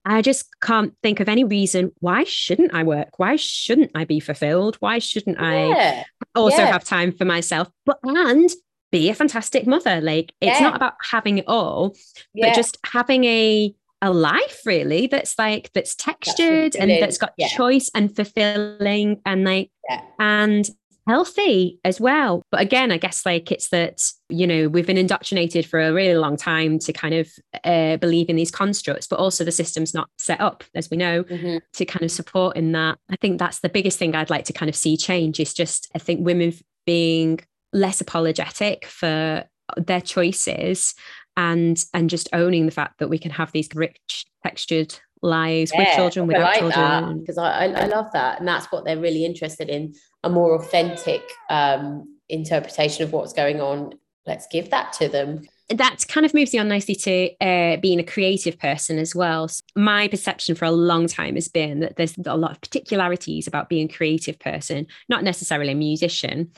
[0.05, 3.19] I just can't think of any reason why shouldn't I work?
[3.19, 4.77] Why shouldn't I be fulfilled?
[4.81, 6.73] Why shouldn't I yeah also Yeah.
[6.73, 7.69] have time for myself?
[7.85, 8.49] But and
[8.91, 10.01] be a fantastic mother.
[10.01, 10.67] Like it's Yeah.
[10.69, 11.95] not about having it all,
[12.35, 17.33] but just having a a life really that's like that's textured and fulfilling, that's got
[17.37, 19.71] choice and fulfilling and like
[20.21, 20.71] and
[21.09, 22.43] healthy as well.
[22.53, 26.19] But again i guess like it's that you know we've been indoctrinated for a really
[26.19, 27.29] long time to kind of
[27.65, 31.25] uh, believe in these constructs but also the system's not set up as we know
[31.25, 31.61] Mhm.
[31.73, 32.99] to kind of support in that.
[33.11, 35.89] I think that's the biggest thing i'd like to kind of see change is just
[35.95, 36.53] i think women
[36.87, 37.41] being
[37.73, 39.45] less apologetic for
[39.77, 40.95] their choices
[41.37, 45.89] and and just owning the fact that we can have these rich textured lives with
[45.97, 47.21] children without like children.
[47.21, 49.93] because I, I I love that and that's what they're really interested in
[50.29, 53.93] a more authentic um interpretation of what's going on
[54.27, 58.01] let's give that to them that kind of moves you on nicely to uh, being
[58.01, 59.49] a creative person as well.
[59.49, 63.47] So my perception for a long time has been that there's a lot of particularities
[63.47, 66.51] about being a creative person, not necessarily a musician,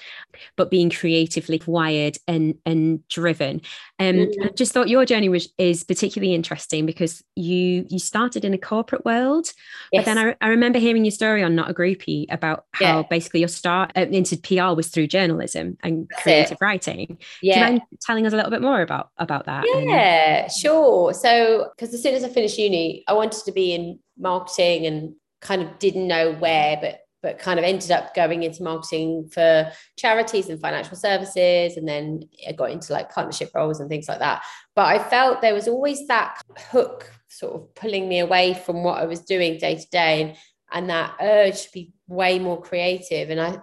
[0.57, 3.63] but being creatively wired and and driven.
[4.01, 4.47] Um, Mhm.
[4.47, 8.59] I just thought your journey was is particularly interesting because you you started in a
[8.59, 9.53] corporate world,
[9.93, 13.03] but then I, I remember hearing your story on Not a Groupie about how Yeah.
[13.11, 16.59] basically your start uh, into PR was through journalism and That's creative it.
[16.65, 17.07] writing.
[17.07, 19.65] Do yeah you mind telling us a little bit more about about that?
[19.69, 21.13] and- Yeah, sure.
[21.13, 25.15] So, because as soon as I finished uni, I wanted to be in marketing and
[25.43, 29.71] kind of didn't know where, but but kind of ended up going into marketing for
[29.97, 34.21] charities and financial services, and then I got into like partnership roles and things like
[34.21, 34.43] that.
[34.75, 38.99] But I felt there was always that hook sort of pulling me away from what
[38.99, 40.37] I was doing day to day, and
[40.73, 43.31] and that urge to be way more creative.
[43.31, 43.59] And I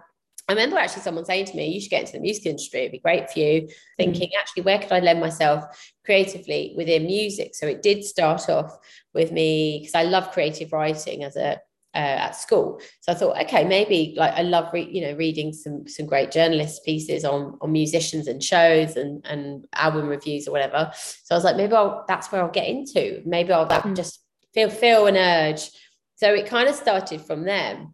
[0.50, 2.82] I remember actually someone saying to me, "You should get into the music industry.
[2.82, 3.72] It'd be great for you." Mm.
[3.98, 5.66] Thinking, actually, where could I lend myself
[6.06, 7.54] creatively within music?
[7.54, 8.78] So it did start off
[9.14, 11.60] with me because I love creative writing as a
[11.98, 12.80] uh, at school.
[13.02, 16.30] So I thought, okay, maybe like I love re- you know reading some some great
[16.32, 20.92] journalist pieces on on musicians and shows and and album reviews or whatever.
[20.94, 23.24] So I was like, maybe I'll that's where I'll get into.
[23.26, 23.96] Maybe I'll that Mm.
[23.96, 24.20] just
[24.54, 25.72] feel feel an urge.
[26.16, 27.88] So it kind of started from there.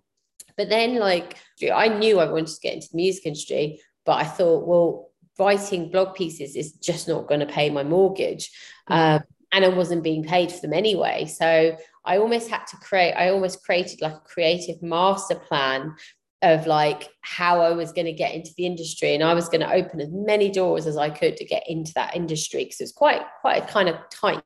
[0.58, 1.38] But then like
[1.74, 5.92] I knew I wanted to get into the music industry, but I thought, well, writing
[5.92, 8.52] blog pieces is just not going to pay my mortgage.
[8.90, 8.96] Mm.
[8.96, 11.26] Um, and I wasn't being paid for them anyway.
[11.26, 15.96] So I almost had to create, I almost created like a creative master plan
[16.42, 19.14] of like how I was going to get into the industry.
[19.16, 21.94] And I was going to open as many doors as I could to get into
[21.96, 24.42] that industry because it was quite, quite a kind of tight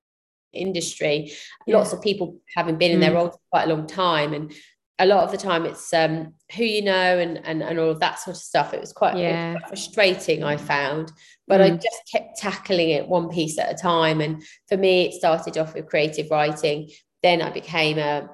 [0.54, 1.32] industry.
[1.65, 1.78] Yeah.
[1.78, 3.15] Lots of people having been in their Mm.
[3.15, 4.34] roles for quite a long time.
[4.34, 4.54] And
[5.00, 8.00] a lot of the time it's um, who you know and, and, and all of
[8.00, 8.74] that sort of stuff.
[8.76, 9.54] It was quite, Yeah.
[9.54, 11.12] quite frustrating, I found
[11.48, 11.82] but I Mm.
[11.82, 14.20] just kept tackling it one piece at a time.
[14.22, 16.89] And for me, it started off with creative writing.
[17.28, 18.30] Then I became a,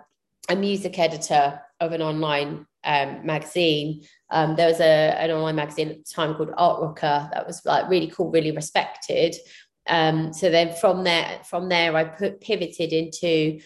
[0.49, 4.03] a music editor of an online um, magazine.
[4.29, 7.89] Um, there was a, an online magazine at the time called Artrocker that was like
[7.89, 9.35] really cool, really respected.
[9.87, 13.61] Um, so then from there, from there, I put pivoted into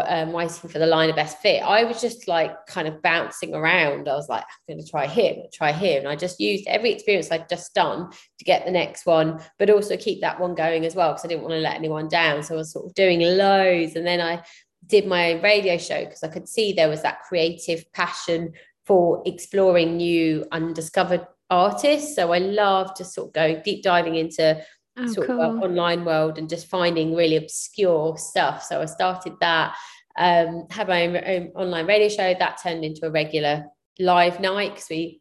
[0.00, 3.54] um, waiting for the line of best fit, I was just like kind of bouncing
[3.54, 4.08] around.
[4.08, 5.98] I was like, I'm going to try here, try here.
[5.98, 9.70] And I just used every experience I'd just done to get the next one, but
[9.70, 12.42] also keep that one going as well, because I didn't want to let anyone down.
[12.42, 13.96] So I was sort of doing loads.
[13.96, 14.42] And then I
[14.86, 18.52] did my radio show because I could see there was that creative passion
[18.84, 22.16] for exploring new undiscovered artists.
[22.16, 24.60] So I love to sort of go deep diving into
[24.98, 25.40] oh, sort cool.
[25.40, 28.64] of online world and just finding really obscure stuff.
[28.64, 29.76] So I started that,
[30.18, 33.66] um, had my own, own online radio show that turned into a regular
[33.98, 35.20] live night because we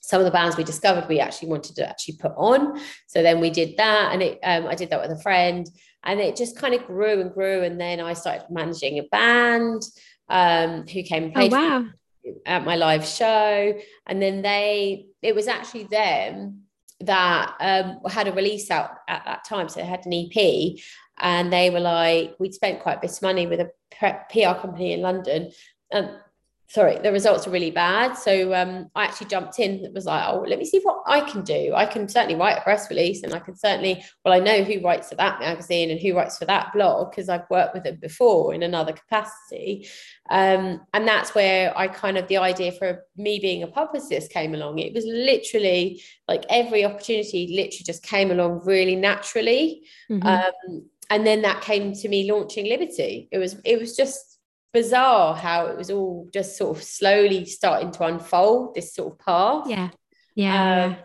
[0.00, 3.40] some of the bands we discovered we actually wanted to actually put on so then
[3.40, 5.68] we did that and it um, i did that with a friend
[6.04, 9.82] and it just kind of grew and grew and then i started managing a band
[10.30, 11.84] um, who came and oh, played oh, wow.
[12.44, 13.74] at my live show
[14.06, 16.62] and then they it was actually them
[17.00, 19.68] that um, had a release out at that time.
[19.68, 20.78] So they had an EP
[21.18, 23.70] and they were like, we'd spent quite a bit of money with a
[24.30, 25.50] PR company in London.
[25.92, 26.10] And
[26.70, 28.12] sorry, the results are really bad.
[28.12, 29.84] So um, I actually jumped in.
[29.84, 31.72] It was like, oh, let me see what I can do.
[31.74, 34.82] I can certainly write a press release, and I can certainly, well, I know who
[34.82, 37.96] writes for that magazine and who writes for that blog because I've worked with them
[38.00, 39.88] before in another capacity.
[40.28, 44.54] Um, and that's where I kind of the idea for me being a publicist came
[44.54, 44.78] along.
[44.78, 49.84] It was literally like every opportunity literally just came along really naturally.
[50.10, 50.26] Mm-hmm.
[50.26, 53.28] Um, and then that came to me launching Liberty.
[53.32, 54.27] It was it was just
[54.78, 59.18] bizarre how it was all just sort of slowly starting to unfold this sort of
[59.18, 59.64] path.
[59.68, 59.90] Yeah.
[60.34, 60.84] Yeah.
[60.84, 60.96] Um,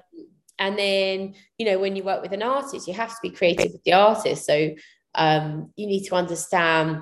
[0.59, 3.71] and then, you know, when you work with an artist, you have to be creative
[3.71, 4.45] with the artist.
[4.45, 4.75] So
[5.15, 7.01] um, you need to understand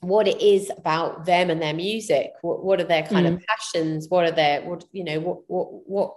[0.00, 2.32] what it is about them and their music.
[2.42, 3.34] What, what are their kind mm.
[3.34, 4.08] of passions?
[4.08, 6.16] What are their, what, you know, what, what, what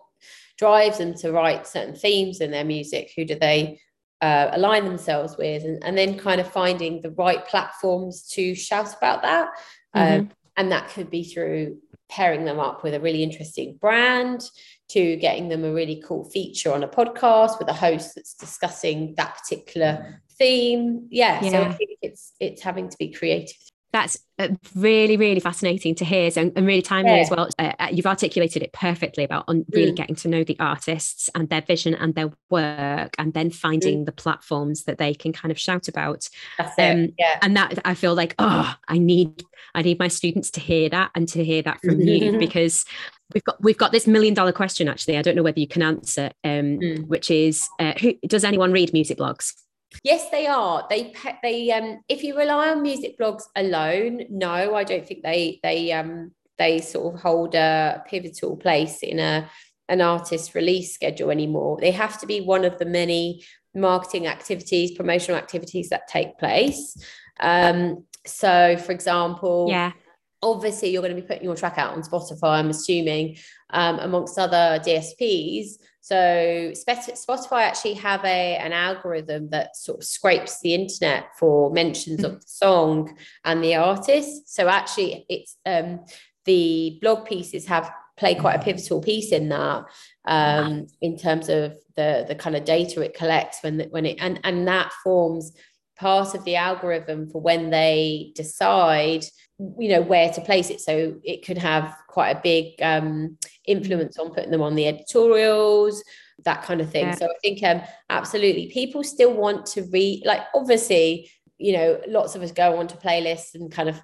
[0.58, 3.12] drives them to write certain themes in their music?
[3.16, 3.80] Who do they
[4.22, 5.64] uh, align themselves with?
[5.64, 9.48] And, and then kind of finding the right platforms to shout about that.
[9.96, 10.22] Mm-hmm.
[10.22, 11.78] Um, and that could be through
[12.10, 14.44] pairing them up with a really interesting brand
[14.90, 19.16] to getting them a really cool feature on a podcast with a host that's discussing
[19.18, 21.08] that particular theme.
[21.10, 21.52] Yeah, yeah.
[21.52, 23.58] so I think it's it's having to be creative
[23.94, 27.18] that's uh, really really fascinating to hear and, and really timely yeah.
[27.18, 29.96] as well uh, uh, you've articulated it perfectly about on really mm.
[29.96, 34.06] getting to know the artists and their vision and their work and then finding mm.
[34.06, 36.28] the platforms that they can kind of shout about
[36.58, 37.38] That's um, yeah.
[37.42, 39.44] and that i feel like oh i need
[39.76, 42.86] i need my students to hear that and to hear that from you because
[43.34, 45.84] we've got we've got this million dollar question actually i don't know whether you can
[45.84, 47.08] answer um, mm.
[47.08, 49.54] which is uh, who does anyone read music blogs
[50.04, 50.86] Yes, they are.
[50.90, 55.60] They they um if you rely on music blogs alone, no, I don't think they
[55.64, 59.50] they um they sort of hold a pivotal place in a
[59.90, 61.78] an artist release schedule anymore.
[61.80, 63.44] They have to be one of the many
[63.76, 66.98] marketing activities, promotional activities that take place.
[67.40, 69.92] Um, so, for example, yeah,
[70.44, 72.60] obviously you're going to be putting your track out on Spotify.
[72.60, 73.38] I'm assuming,
[73.72, 75.78] um, amongst other DSPs.
[76.02, 76.16] So
[76.76, 82.42] Spotify actually have a an algorithm that sort of scrapes the internet for mentions of
[82.42, 84.54] the song and the artist.
[84.54, 86.02] So actually, it's um,
[86.44, 89.86] the blog pieces have played quite a pivotal piece in that
[90.26, 94.40] um, in terms of the the kind of data it collects when when it and
[94.44, 95.54] and that forms
[96.04, 99.24] part of the algorithm for when they decide
[99.80, 104.20] you know where to place it so it could have quite a big um, influence
[104.20, 106.04] on putting them on the editorials
[106.44, 107.16] that kind of thing yeah.
[107.16, 112.36] so i think um, absolutely people still want to read like obviously you know lots
[112.36, 114.02] of us go onto playlists and kind of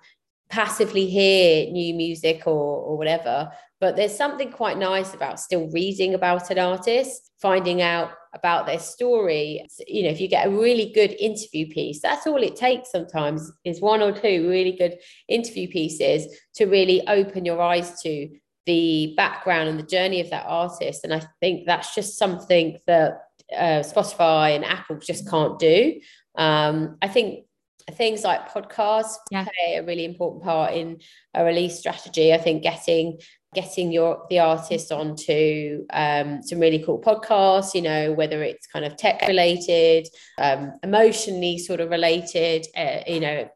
[0.49, 6.13] passively hear new music or or whatever but there's something quite nice about still reading
[6.13, 9.65] about an artist finding out about their story.
[9.87, 13.51] You know if you get a really good interview piece that's all it takes sometimes
[13.63, 18.29] is one or two really good interview pieces to really open your eyes to
[18.65, 21.03] the background and the journey of that artist.
[21.03, 23.21] And i think that's just something that
[23.55, 25.99] uh, spotify and apple just can't do.
[26.35, 27.45] Um, i think
[27.91, 29.43] things like podcasts yeah.
[29.43, 30.99] play a really important part in
[31.33, 32.33] a release strategy.
[32.33, 33.19] I think getting
[33.55, 38.85] getting your the artist onto um, some really cool podcasts you know whether it's kind
[38.85, 40.07] of tech related
[40.37, 43.49] um, emotionally sort of related uh, you know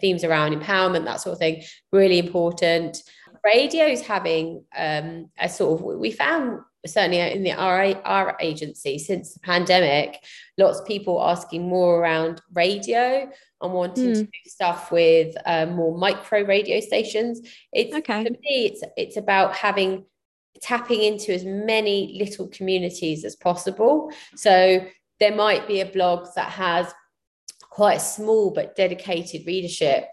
[0.00, 3.02] themes around empowerment that sort of thing really important.
[3.44, 8.98] Radio is having um, a sort of we found certainly in the RA, our agency
[8.98, 10.24] since the pandemic
[10.58, 13.30] lots of people asking more around radio
[13.60, 14.14] and wanting mm.
[14.14, 17.40] to do stuff with uh, more micro radio stations.
[17.72, 18.24] It's okay.
[18.24, 20.04] for me, it's it's about having
[20.60, 24.10] tapping into as many little communities as possible.
[24.34, 24.84] So
[25.20, 26.92] there might be a blog that has
[27.70, 30.08] quite a small but dedicated readership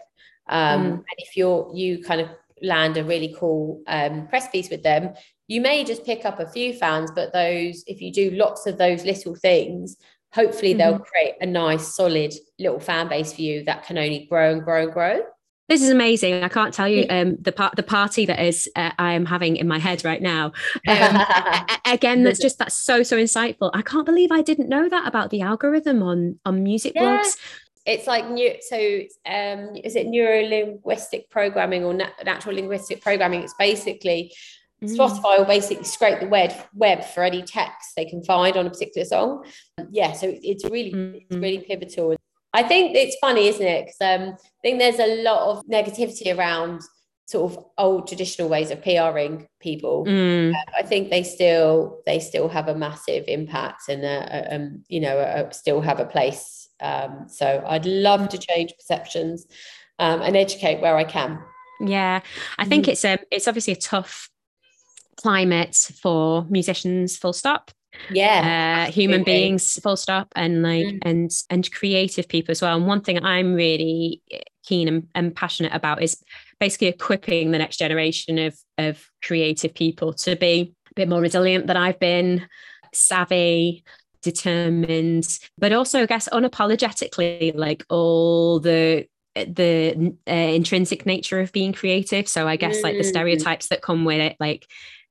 [0.48, 0.92] Um, mm.
[0.92, 2.28] And if you're you kind of
[2.62, 5.14] land a really cool um, press piece with them,
[5.48, 8.78] you may just pick up a few fans, but those if you do lots of
[8.78, 9.96] those little things,
[10.36, 10.78] hopefully mm-hmm.
[10.78, 14.62] they'll create a nice, solid little fan base for you that can only grow and
[14.62, 15.22] grow and grow.
[15.68, 16.44] This is amazing.
[16.44, 19.56] I can't tell you um, the part the party that is uh, I am having
[19.56, 20.52] in my head right now.
[20.88, 21.20] Um,
[21.84, 23.70] again, that's just that's so so insightful.
[23.74, 27.18] I can't believe I didn't know that about the algorithm on on music yeah.
[27.18, 27.36] blogs.
[27.84, 28.54] It's like new.
[28.60, 28.76] So,
[29.26, 33.42] um, is it neuro linguistic programming or natural linguistic programming?
[33.42, 34.32] It's basically
[34.82, 34.96] Mm.
[34.96, 38.70] Spotify will basically scrape the web web for any text they can find on a
[38.70, 39.44] particular song.
[39.90, 41.14] Yeah, so it's really mm.
[41.28, 42.16] it's really pivotal.
[42.52, 43.86] I think it's funny, isn't it?
[43.86, 46.82] Because um, I think there's a lot of negativity around
[47.26, 50.04] sort of old traditional ways of PRing people.
[50.06, 50.54] Mm.
[50.54, 55.00] Uh, I think they still they still have a massive impact and uh, um, you
[55.00, 56.68] know uh, still have a place.
[56.80, 59.46] Um, so I'd love to change perceptions
[59.98, 61.38] um, and educate where I can.
[61.80, 62.20] Yeah,
[62.58, 62.88] I think mm.
[62.88, 64.30] it's a it's obviously a tough
[65.16, 67.16] climate for musicians.
[67.16, 67.70] Full stop
[68.10, 70.98] yeah uh, human beings full stop and like mm.
[71.02, 74.22] and and creative people as well and one thing i'm really
[74.64, 76.22] keen and, and, passionate about is
[76.58, 81.66] basically equipping the next generation of of creative people to be a bit more resilient
[81.66, 82.46] than i've been
[82.92, 83.84] savvy
[84.22, 91.72] determined but also i guess unapologetically like all the the uh, intrinsic nature of being
[91.72, 93.08] creative so i guess like the mm.
[93.08, 94.66] stereotypes that come with it like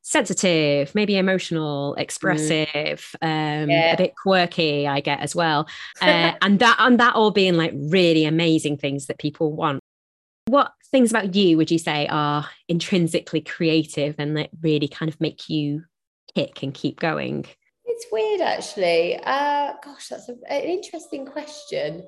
[0.07, 3.63] sensitive, maybe emotional, expressive, mm.
[3.63, 3.93] um, yeah.
[3.93, 5.67] a bit quirky, I get as well.
[5.99, 9.79] Uh, and that and that all being like really amazing things that people want.
[10.45, 15.19] What things about you would you say are intrinsically creative and that really kind of
[15.19, 15.83] make you
[16.35, 17.47] kick and keep going?
[17.85, 19.19] It's weird actually.
[19.23, 22.07] Uh, gosh, that's a, an interesting question.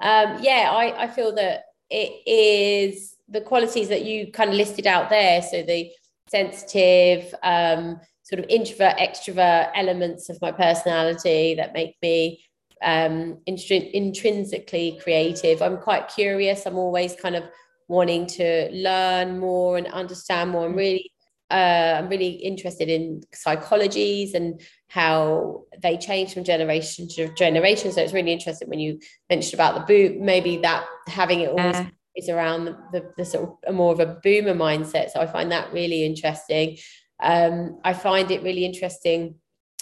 [0.00, 4.88] Um, yeah, I, I feel that it is the qualities that you kind of listed
[4.88, 5.40] out there.
[5.40, 5.88] So the
[6.30, 12.42] sensitive, um, sort of introvert, extrovert elements of my personality that make me
[12.82, 15.62] um, intri- intrinsically creative.
[15.62, 16.66] I'm quite curious.
[16.66, 17.44] I'm always kind of
[17.88, 20.66] wanting to learn more and understand more.
[20.66, 20.76] I'm mm.
[20.76, 21.12] really,
[21.50, 27.92] uh, I'm really interested in psychologies and how they change from generation to generation.
[27.92, 29.00] So it's really interesting when you
[29.30, 31.76] mentioned about the boot, maybe that having it always
[32.18, 35.10] is around the, the, the, sort of more of a boomer mindset.
[35.10, 36.76] So I find that really interesting.
[37.22, 39.36] Um, I find it really interesting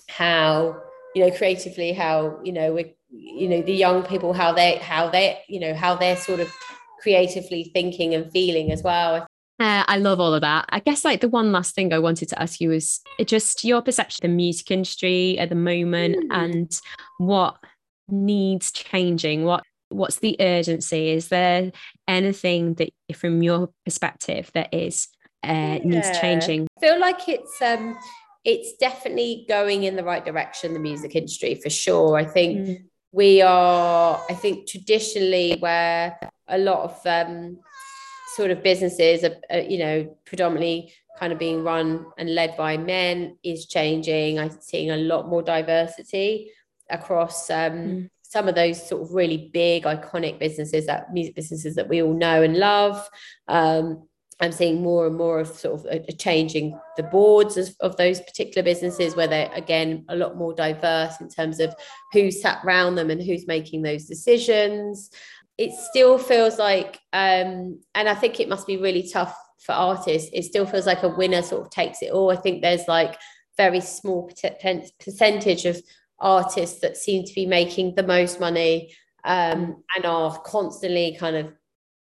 [0.08, 0.80] how
[1.14, 5.08] you know creatively how you know we you know the young people how they how
[5.08, 6.52] they you know how they're sort of
[7.00, 9.26] creatively thinking and feeling as well.
[9.58, 10.66] Uh, I love all of that.
[10.68, 13.80] I guess like the one last thing I wanted to ask you is just your
[13.80, 16.26] perception of the music industry at the moment mm.
[16.30, 16.80] and
[17.16, 17.56] what
[18.08, 21.10] needs changing, what what's the urgency?
[21.10, 21.72] Is there
[22.08, 25.08] anything that from your perspective that is
[25.44, 25.78] uh, yeah.
[25.84, 26.66] needs changing?
[26.76, 27.96] I feel like it's um
[28.44, 32.16] it's definitely going in the right direction the music industry for sure.
[32.16, 32.84] I think mm.
[33.12, 36.18] we are i think traditionally where
[36.48, 37.58] a lot of um
[38.34, 42.76] sort of businesses are, are you know predominantly kind of being run and led by
[42.76, 44.38] men is changing.
[44.38, 46.50] I'm seeing a lot more diversity
[46.90, 51.74] across um, mm some of those sort of really big iconic businesses that music businesses
[51.74, 53.08] that we all know and love
[53.48, 54.06] um,
[54.40, 58.62] I'm seeing more and more of sort of a, changing the boards of, those particular
[58.62, 61.74] businesses where they're again a lot more diverse in terms of
[62.12, 65.10] who's sat around them and who's making those decisions.
[65.56, 70.28] It still feels like, um, and I think it must be really tough for artists.
[70.34, 72.30] It still feels like a winner sort of takes it all.
[72.30, 73.16] I think there's like
[73.56, 74.30] very small
[75.00, 75.80] percentage of
[76.18, 78.94] artists that seem to be making the most money
[79.24, 81.52] um, and are constantly kind of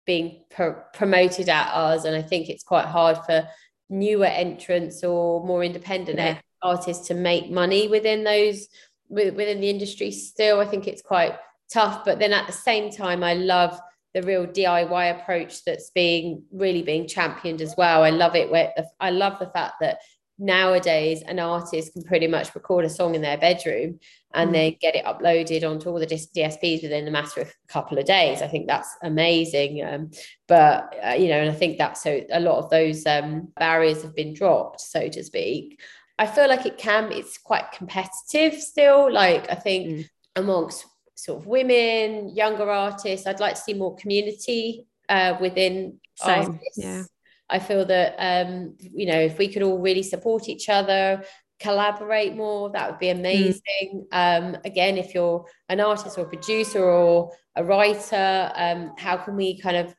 [0.05, 2.05] being pro- promoted at us.
[2.05, 3.47] And I think it's quite hard for
[3.89, 6.37] newer entrants or more independent yeah.
[6.61, 8.67] artists to make money within those
[9.09, 10.11] within the industry.
[10.11, 11.35] Still, I think it's quite
[11.73, 12.05] tough.
[12.05, 13.79] But then at the same time, I love
[14.13, 18.03] the real DIY approach that's being really being championed as well.
[18.03, 19.99] I love it where I love the fact that
[20.39, 23.99] nowadays an artist can pretty much record a song in their bedroom
[24.33, 24.53] and mm.
[24.53, 28.05] then get it uploaded onto all the DSPs within a matter of a couple of
[28.05, 28.41] days.
[28.41, 29.83] I think that's amazing.
[29.85, 30.11] Um,
[30.47, 34.01] but, uh, you know, and I think that's so a lot of those um, barriers
[34.01, 35.79] have been dropped, so to speak.
[36.17, 39.11] I feel like it can, it's quite competitive still.
[39.11, 40.09] Like, I think mm.
[40.37, 40.85] amongst
[41.15, 46.51] sort of women, younger artists, I'd like to see more community uh, within Same.
[46.51, 46.77] artists.
[46.77, 47.03] Yeah
[47.49, 51.23] I feel that um, you know if we could all really support each other,
[51.59, 53.19] collaborate more, that would be hmm.
[53.19, 54.07] amazing.
[54.11, 54.53] Mm.
[54.53, 59.35] Um, again, if you're an artist or a producer or a writer, um, how can
[59.35, 59.93] we kind of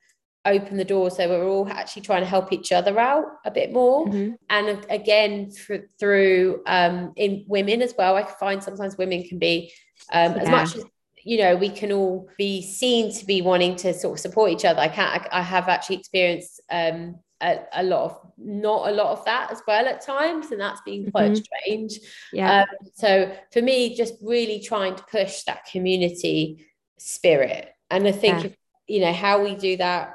[0.47, 3.73] open the door so we're all actually trying to help each other out a bit
[3.73, 4.33] more mm-hmm.
[4.49, 9.71] and again through, through um, in women as well i find sometimes women can be
[10.13, 10.39] um, yeah.
[10.39, 10.85] as much as
[11.25, 14.65] you know we can all be seen to be wanting to sort of support each
[14.65, 18.93] other i can't i, I have actually experienced um, a, a, lot of not a
[18.93, 21.43] lot of that as well at times and that's been quite mm-hmm.
[21.43, 21.99] strange
[22.33, 26.67] yeah um, so for me just really trying to push that community
[26.99, 28.47] spirit and i think yeah.
[28.51, 30.15] if, you know how we do that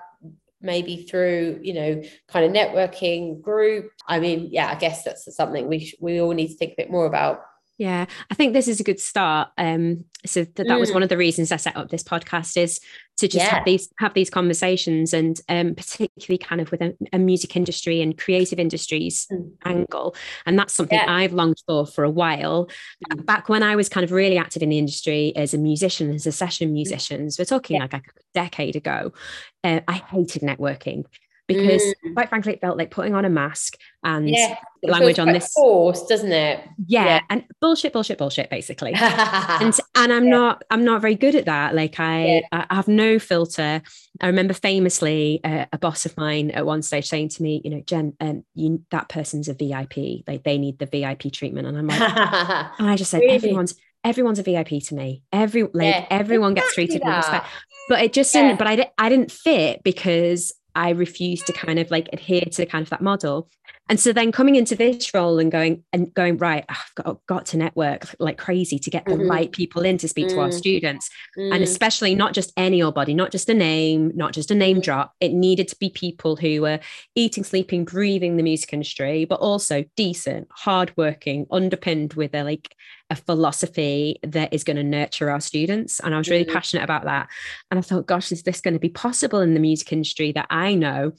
[0.61, 5.67] maybe through you know kind of networking group i mean yeah i guess that's something
[5.67, 7.41] we sh- we all need to think a bit more about
[7.77, 9.49] yeah, I think this is a good start.
[9.57, 10.79] Um, so th- that mm.
[10.79, 12.79] was one of the reasons I set up this podcast is
[13.17, 13.55] to just yeah.
[13.55, 18.01] have these have these conversations, and um, particularly kind of with a, a music industry
[18.01, 19.51] and creative industries mm.
[19.65, 20.15] angle,
[20.45, 21.11] and that's something yeah.
[21.11, 22.69] I've longed for for a while.
[23.11, 23.25] Mm.
[23.25, 26.25] Back when I was kind of really active in the industry as a musician, as
[26.25, 26.73] a session mm.
[26.73, 27.83] musician, so we're talking yeah.
[27.83, 28.01] like a
[28.33, 29.11] decade ago.
[29.65, 31.03] Uh, I hated networking
[31.47, 32.13] because mm.
[32.13, 36.05] quite frankly it felt like putting on a mask and yeah, language on this force
[36.05, 36.59] doesn't it?
[36.87, 38.93] Yeah, yeah, and bullshit bullshit bullshit basically.
[39.05, 40.29] And and i'm yeah.
[40.29, 41.75] not i'm not very good at that.
[41.75, 43.81] Like i i have no filter.
[44.21, 47.71] I remember famously uh, a boss of mine at one stage saying to me you
[47.71, 49.95] know jen um, you, that person's a vip
[50.27, 51.67] like they need the vip treatment.
[51.67, 52.01] And i'm like
[52.79, 53.35] and i just said really?
[53.35, 55.23] everyone's everyone's a vip to me.
[55.33, 57.47] Every like everyone gets treated with respect
[57.89, 61.89] but it just didn't but I, I didn't fit because I refused to kind of
[61.89, 63.49] like adhere to kind of that model.
[63.87, 67.45] And so then coming into this role and going and going, right, I've got, got
[67.47, 69.29] to network like crazy to get the mm-hmm.
[69.29, 70.37] right people in to speak mm-hmm.
[70.37, 70.53] to our mm.
[70.53, 71.09] students.
[71.37, 71.53] Mm-hmm.
[71.53, 74.77] And especially not just any old body, not just a name, not just a name
[74.77, 74.83] mm.
[74.83, 75.13] drop.
[75.19, 76.79] It needed to be people who were
[77.13, 82.75] eating, sleeping, breathing the music industry, but also decent, hardworking, underpinned with a like
[83.11, 85.99] a philosophy that is going to nurture our students.
[85.99, 87.29] And I was really passionate about that.
[87.69, 90.47] And I thought, gosh, is this going to be possible in the music industry that
[90.49, 91.11] I know?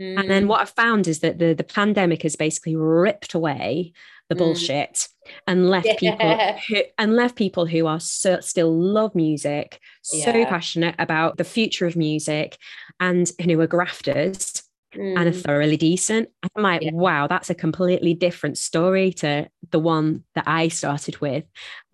[0.00, 0.20] Mm.
[0.20, 0.48] And then mm.
[0.48, 3.92] what I've found is that the, the pandemic has basically ripped away
[4.28, 4.38] the mm.
[4.38, 5.08] bullshit
[5.46, 5.96] and left yeah.
[6.16, 10.48] people who, and left people who are so, still love music, so yeah.
[10.48, 12.58] passionate about the future of music,
[13.00, 14.61] and who are grafters
[14.94, 15.16] mm.
[15.16, 16.28] and are thoroughly decent.
[16.42, 16.90] I'm like, yeah.
[16.92, 21.44] wow, that's a completely different story to the one that I started with.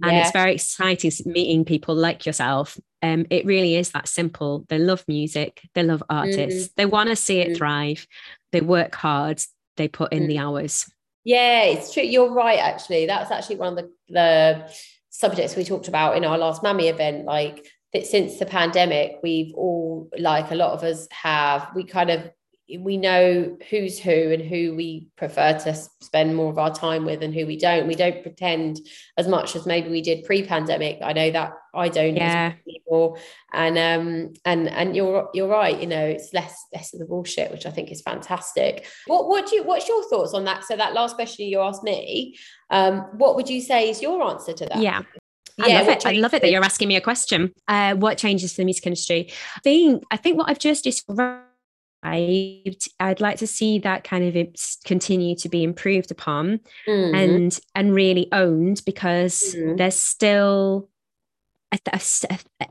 [0.03, 0.23] And yeah.
[0.23, 2.79] it's very exciting meeting people like yourself.
[3.03, 4.65] Um, it really is that simple.
[4.69, 6.75] They love music, they love artists, mm.
[6.77, 7.57] they want to see it mm.
[7.57, 8.07] thrive,
[8.53, 9.41] they work hard,
[9.77, 10.43] they put in the mm.
[10.43, 10.91] hours.
[11.25, 12.03] Yeah, it's true.
[12.03, 13.07] You're right, actually.
[13.07, 14.73] That's actually one of the, the
[15.11, 17.25] subjects we talked about in our last MAMI event.
[17.25, 22.11] Like that since the pandemic, we've all like a lot of us have we kind
[22.11, 22.31] of
[22.77, 27.23] we know who's who and who we prefer to spend more of our time with
[27.23, 27.87] and who we don't.
[27.87, 28.81] We don't pretend
[29.17, 30.99] as much as maybe we did pre-pandemic.
[31.03, 32.53] I know that I don't yeah.
[32.69, 33.17] anymore.
[33.55, 37.51] And um and and you're you're right, you know, it's less less of the bullshit,
[37.51, 38.87] which I think is fantastic.
[39.07, 40.65] What what do you what's your thoughts on that?
[40.65, 42.37] So that last question you asked me,
[42.69, 44.83] um, what would you say is your answer to that?
[44.83, 45.03] Yeah.
[45.61, 46.07] I yeah, love it.
[46.07, 47.53] I love it that you're asking me a question.
[47.67, 49.33] Uh, what changes for the music industry?
[49.57, 51.48] I think I think what I've just described
[52.09, 54.47] I'd, I'd like to see that kind of
[54.85, 57.15] continue to be improved upon mm.
[57.15, 59.77] and and really owned because mm.
[59.77, 60.89] there's still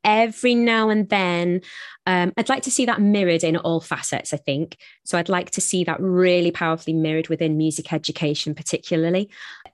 [0.04, 1.62] every now and then
[2.08, 5.52] um, i'd like to see that mirrored in all facets i think so i'd like
[5.52, 9.30] to see that really powerfully mirrored within music education particularly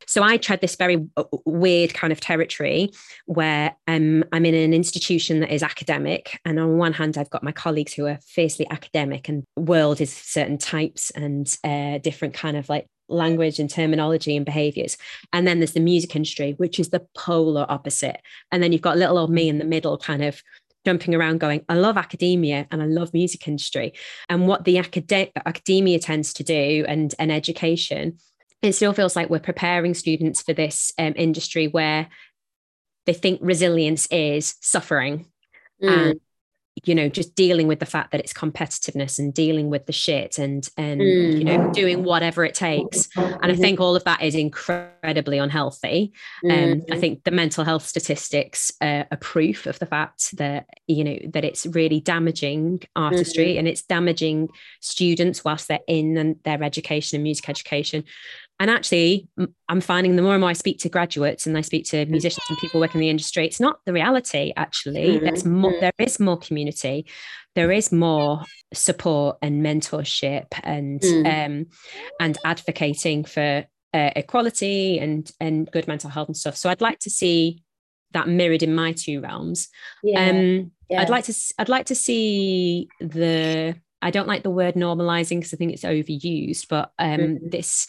[0.07, 2.89] so i tread this very uh, weird kind of territory
[3.25, 7.43] where um, i'm in an institution that is academic and on one hand i've got
[7.43, 12.57] my colleagues who are fiercely academic and world is certain types and uh, different kind
[12.57, 14.97] of like language and terminology and behaviors.
[15.31, 18.21] And then there's the music industry, which is the polar opposite.
[18.51, 20.41] And then you've got little old me in the middle, kind of
[20.85, 23.93] jumping around going, I love academia and I love music industry.
[24.29, 28.17] And what the acad- academia tends to do and, and education,
[28.63, 32.07] it still feels like we're preparing students for this um, industry where
[33.05, 35.27] they think resilience is suffering.
[35.83, 35.89] Mm.
[35.89, 36.19] And
[36.85, 40.39] you know just dealing with the fact that it's competitiveness and dealing with the shit
[40.39, 41.37] and and mm.
[41.37, 43.61] you know doing whatever it takes and i mm-hmm.
[43.61, 46.11] think all of that is incredibly unhealthy
[46.45, 46.83] um, mm.
[46.91, 51.17] i think the mental health statistics uh, are proof of the fact that you know
[51.31, 53.59] that it's really damaging artistry mm.
[53.59, 54.49] and it's damaging
[54.81, 58.03] students whilst they're in and their education and music education
[58.63, 59.27] and actually,
[59.67, 62.45] I'm finding the more and more I speak to graduates and I speak to musicians
[62.47, 64.53] and people working in the industry, it's not the reality.
[64.55, 65.25] Actually, mm-hmm.
[65.25, 65.71] there's more.
[65.71, 65.81] Mm-hmm.
[65.81, 67.05] There is more community.
[67.55, 68.41] There is more
[68.73, 71.45] support and mentorship and mm.
[71.45, 71.65] um,
[72.21, 76.55] and advocating for uh, equality and and good mental health and stuff.
[76.55, 77.63] So I'd like to see
[78.13, 79.67] that mirrored in my two realms.
[80.05, 80.29] Yeah.
[80.29, 81.01] Um, yeah.
[81.01, 81.35] I'd like to.
[81.59, 85.83] I'd like to see the I don't like the word normalizing because I think it's
[85.83, 87.49] overused, but um, mm-hmm.
[87.49, 87.87] this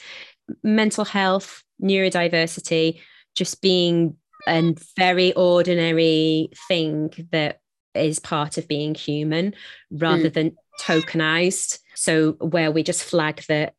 [0.62, 3.00] mental health, neurodiversity,
[3.34, 4.16] just being
[4.46, 7.60] a very ordinary thing that
[7.94, 9.54] is part of being human
[9.90, 10.34] rather mm.
[10.34, 11.78] than tokenized.
[11.94, 13.74] So where we just flag that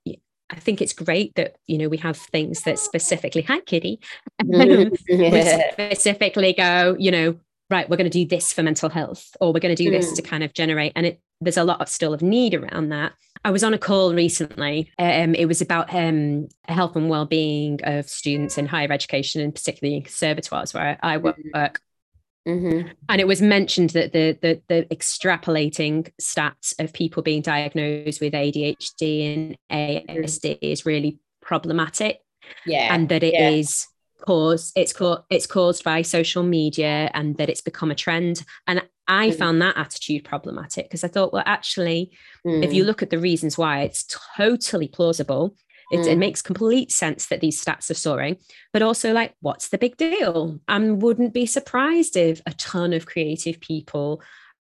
[0.49, 3.99] I think it's great that you know we have things that specifically hi kitty
[4.43, 4.95] mm.
[5.07, 5.71] yeah.
[5.71, 7.35] specifically go you know
[7.69, 9.93] right we're going to do this for mental health or we're going to do mm.
[9.93, 12.89] this to kind of generate and it there's a lot of still of need around
[12.89, 13.13] that
[13.45, 14.91] I was on a call recently.
[14.97, 19.97] Um, it was about um, health and well-being of students in higher education, and particularly
[19.97, 21.37] in conservatoires where I work.
[21.37, 22.49] Mm-hmm.
[22.49, 22.87] mm-hmm.
[23.07, 28.33] And it was mentioned that the, the, the extrapolating stats of people being diagnosed with
[28.33, 32.21] ADHD and ASD is really problematic.
[32.65, 33.49] Yeah, and that it yeah.
[33.51, 33.87] is
[34.21, 38.81] caused it's called it's caused by social media and that it's become a trend and
[39.07, 39.35] i mm.
[39.35, 42.11] found that attitude problematic because i thought well actually
[42.45, 42.63] mm.
[42.63, 42.87] if you mm.
[42.87, 44.05] look at the reasons why it's
[44.37, 45.55] totally plausible
[45.91, 46.07] it, mm.
[46.07, 48.37] it, makes complete sense that these stats are soaring
[48.73, 53.05] but also like what's the big deal i wouldn't be surprised if a ton of
[53.05, 54.21] creative people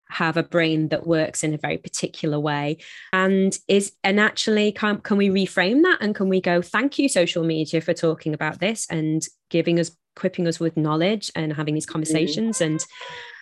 [0.09, 2.77] have a brain that works in a very particular way
[3.11, 7.09] and is and actually can, can we reframe that and can we go thank you
[7.09, 11.73] social media for talking about this and giving us equipping us with knowledge and having
[11.73, 11.93] these mm-hmm.
[11.93, 12.65] conversations mm.
[12.65, 12.85] and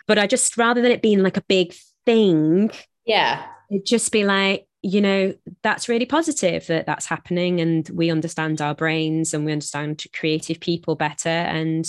[0.08, 1.74] but i just rather than it being like a big
[2.06, 2.72] thing
[3.06, 8.10] yeah it just be like you know that's really positive that that's happening and we
[8.10, 11.88] understand our brains and we understand creative people better and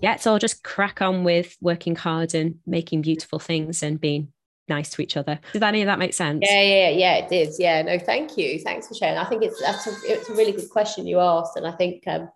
[0.00, 4.32] yeah, so I'll just crack on with working hard and making beautiful things and being
[4.68, 5.38] nice to each other.
[5.52, 6.44] Did any of that make sense?
[6.48, 7.54] Yeah, yeah, yeah, it did.
[7.58, 8.58] Yeah, no, thank you.
[8.60, 9.18] Thanks for sharing.
[9.18, 12.04] I think it's that's a, it's a really good question you asked, and I think
[12.06, 12.30] um,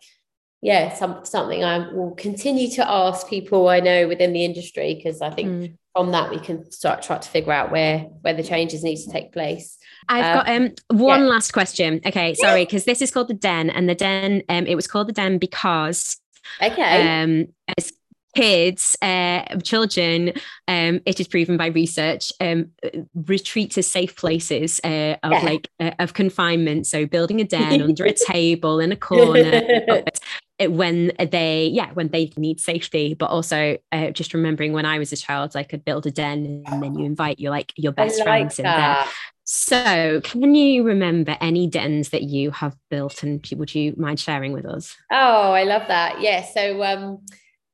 [0.64, 5.20] yeah, some something I will continue to ask people I know within the industry because
[5.20, 5.76] I think mm.
[5.92, 9.10] from that we can start try to figure out where where the changes need to
[9.10, 9.76] take place.
[10.08, 11.26] I've uh, got um one yeah.
[11.26, 12.00] last question.
[12.06, 15.06] Okay, sorry, because this is called the Den, and the Den um it was called
[15.06, 16.16] the Den because
[16.62, 17.22] Okay.
[17.22, 17.46] Um,
[17.76, 17.92] as
[18.34, 20.32] kids, uh, children,
[20.68, 22.70] um, it is proven by research, um,
[23.14, 25.40] retreat to safe places uh, of yeah.
[25.40, 26.86] like uh, of confinement.
[26.86, 29.62] So building a den under a table in a corner.
[30.60, 35.12] when they yeah when they need safety but also uh, just remembering when i was
[35.12, 38.18] a child i could build a den and then you invite your like your best
[38.18, 38.64] like friends that.
[38.64, 39.04] in there
[39.46, 44.52] so, can you remember any dens that you have built and would you mind sharing
[44.52, 44.96] with us?
[45.12, 46.22] Oh, I love that.
[46.22, 46.42] Yeah.
[46.42, 47.18] So, um,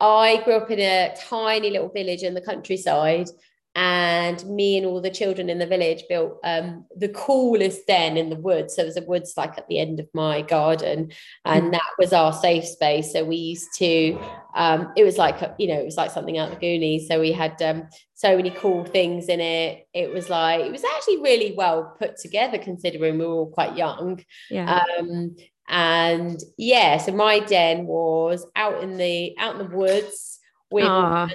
[0.00, 3.28] I grew up in a tiny little village in the countryside
[3.76, 8.28] and me and all the children in the village built um, the coolest den in
[8.28, 8.74] the woods.
[8.74, 11.12] So there's a woods like at the end of my garden,
[11.44, 11.72] and mm.
[11.72, 13.12] that was our safe space.
[13.12, 14.18] So we used to,
[14.56, 17.06] um, it was like you know, it was like something out of the Goonies.
[17.06, 19.86] So we had um, so many cool things in it.
[19.94, 23.76] It was like it was actually really well put together, considering we were all quite
[23.76, 24.24] young.
[24.50, 24.84] Yeah.
[24.98, 25.36] Um,
[25.68, 30.39] and yeah, so my den was out in the out in the woods
[30.70, 30.84] with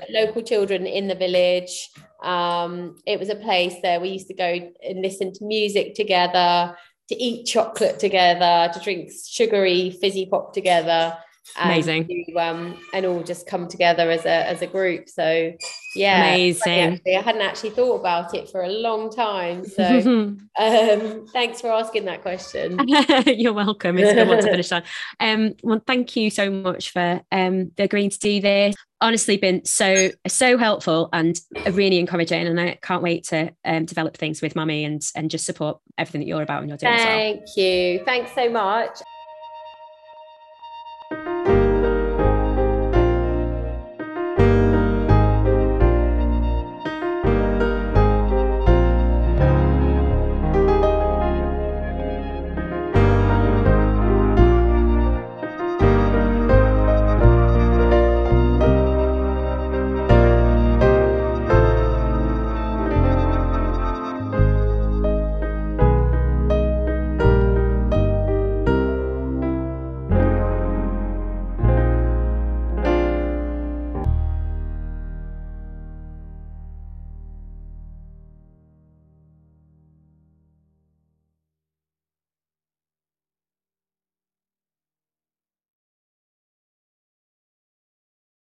[0.09, 1.89] local children in the village.
[2.23, 6.75] Um, it was a place there we used to go and listen to music together,
[7.09, 11.17] to eat chocolate together, to drink sugary fizzy pop together.
[11.57, 12.07] Amazing.
[12.07, 15.09] To, um, and all just come together as a as a group.
[15.09, 15.53] So
[15.95, 17.01] yeah, amazing.
[17.07, 19.65] I hadn't actually thought about it for a long time.
[19.65, 19.83] So
[20.59, 22.79] um, thanks for asking that question.
[23.25, 23.97] You're welcome.
[23.97, 24.83] It's a good one to finish on.
[25.19, 30.09] Um, well, thank you so much for um agreeing to do this honestly been so
[30.25, 31.39] so helpful and
[31.71, 35.45] really encouraging and I can't wait to um, develop things with MAMI and and just
[35.45, 37.65] support everything that you're about and you're doing thank well.
[37.65, 38.99] you thanks so much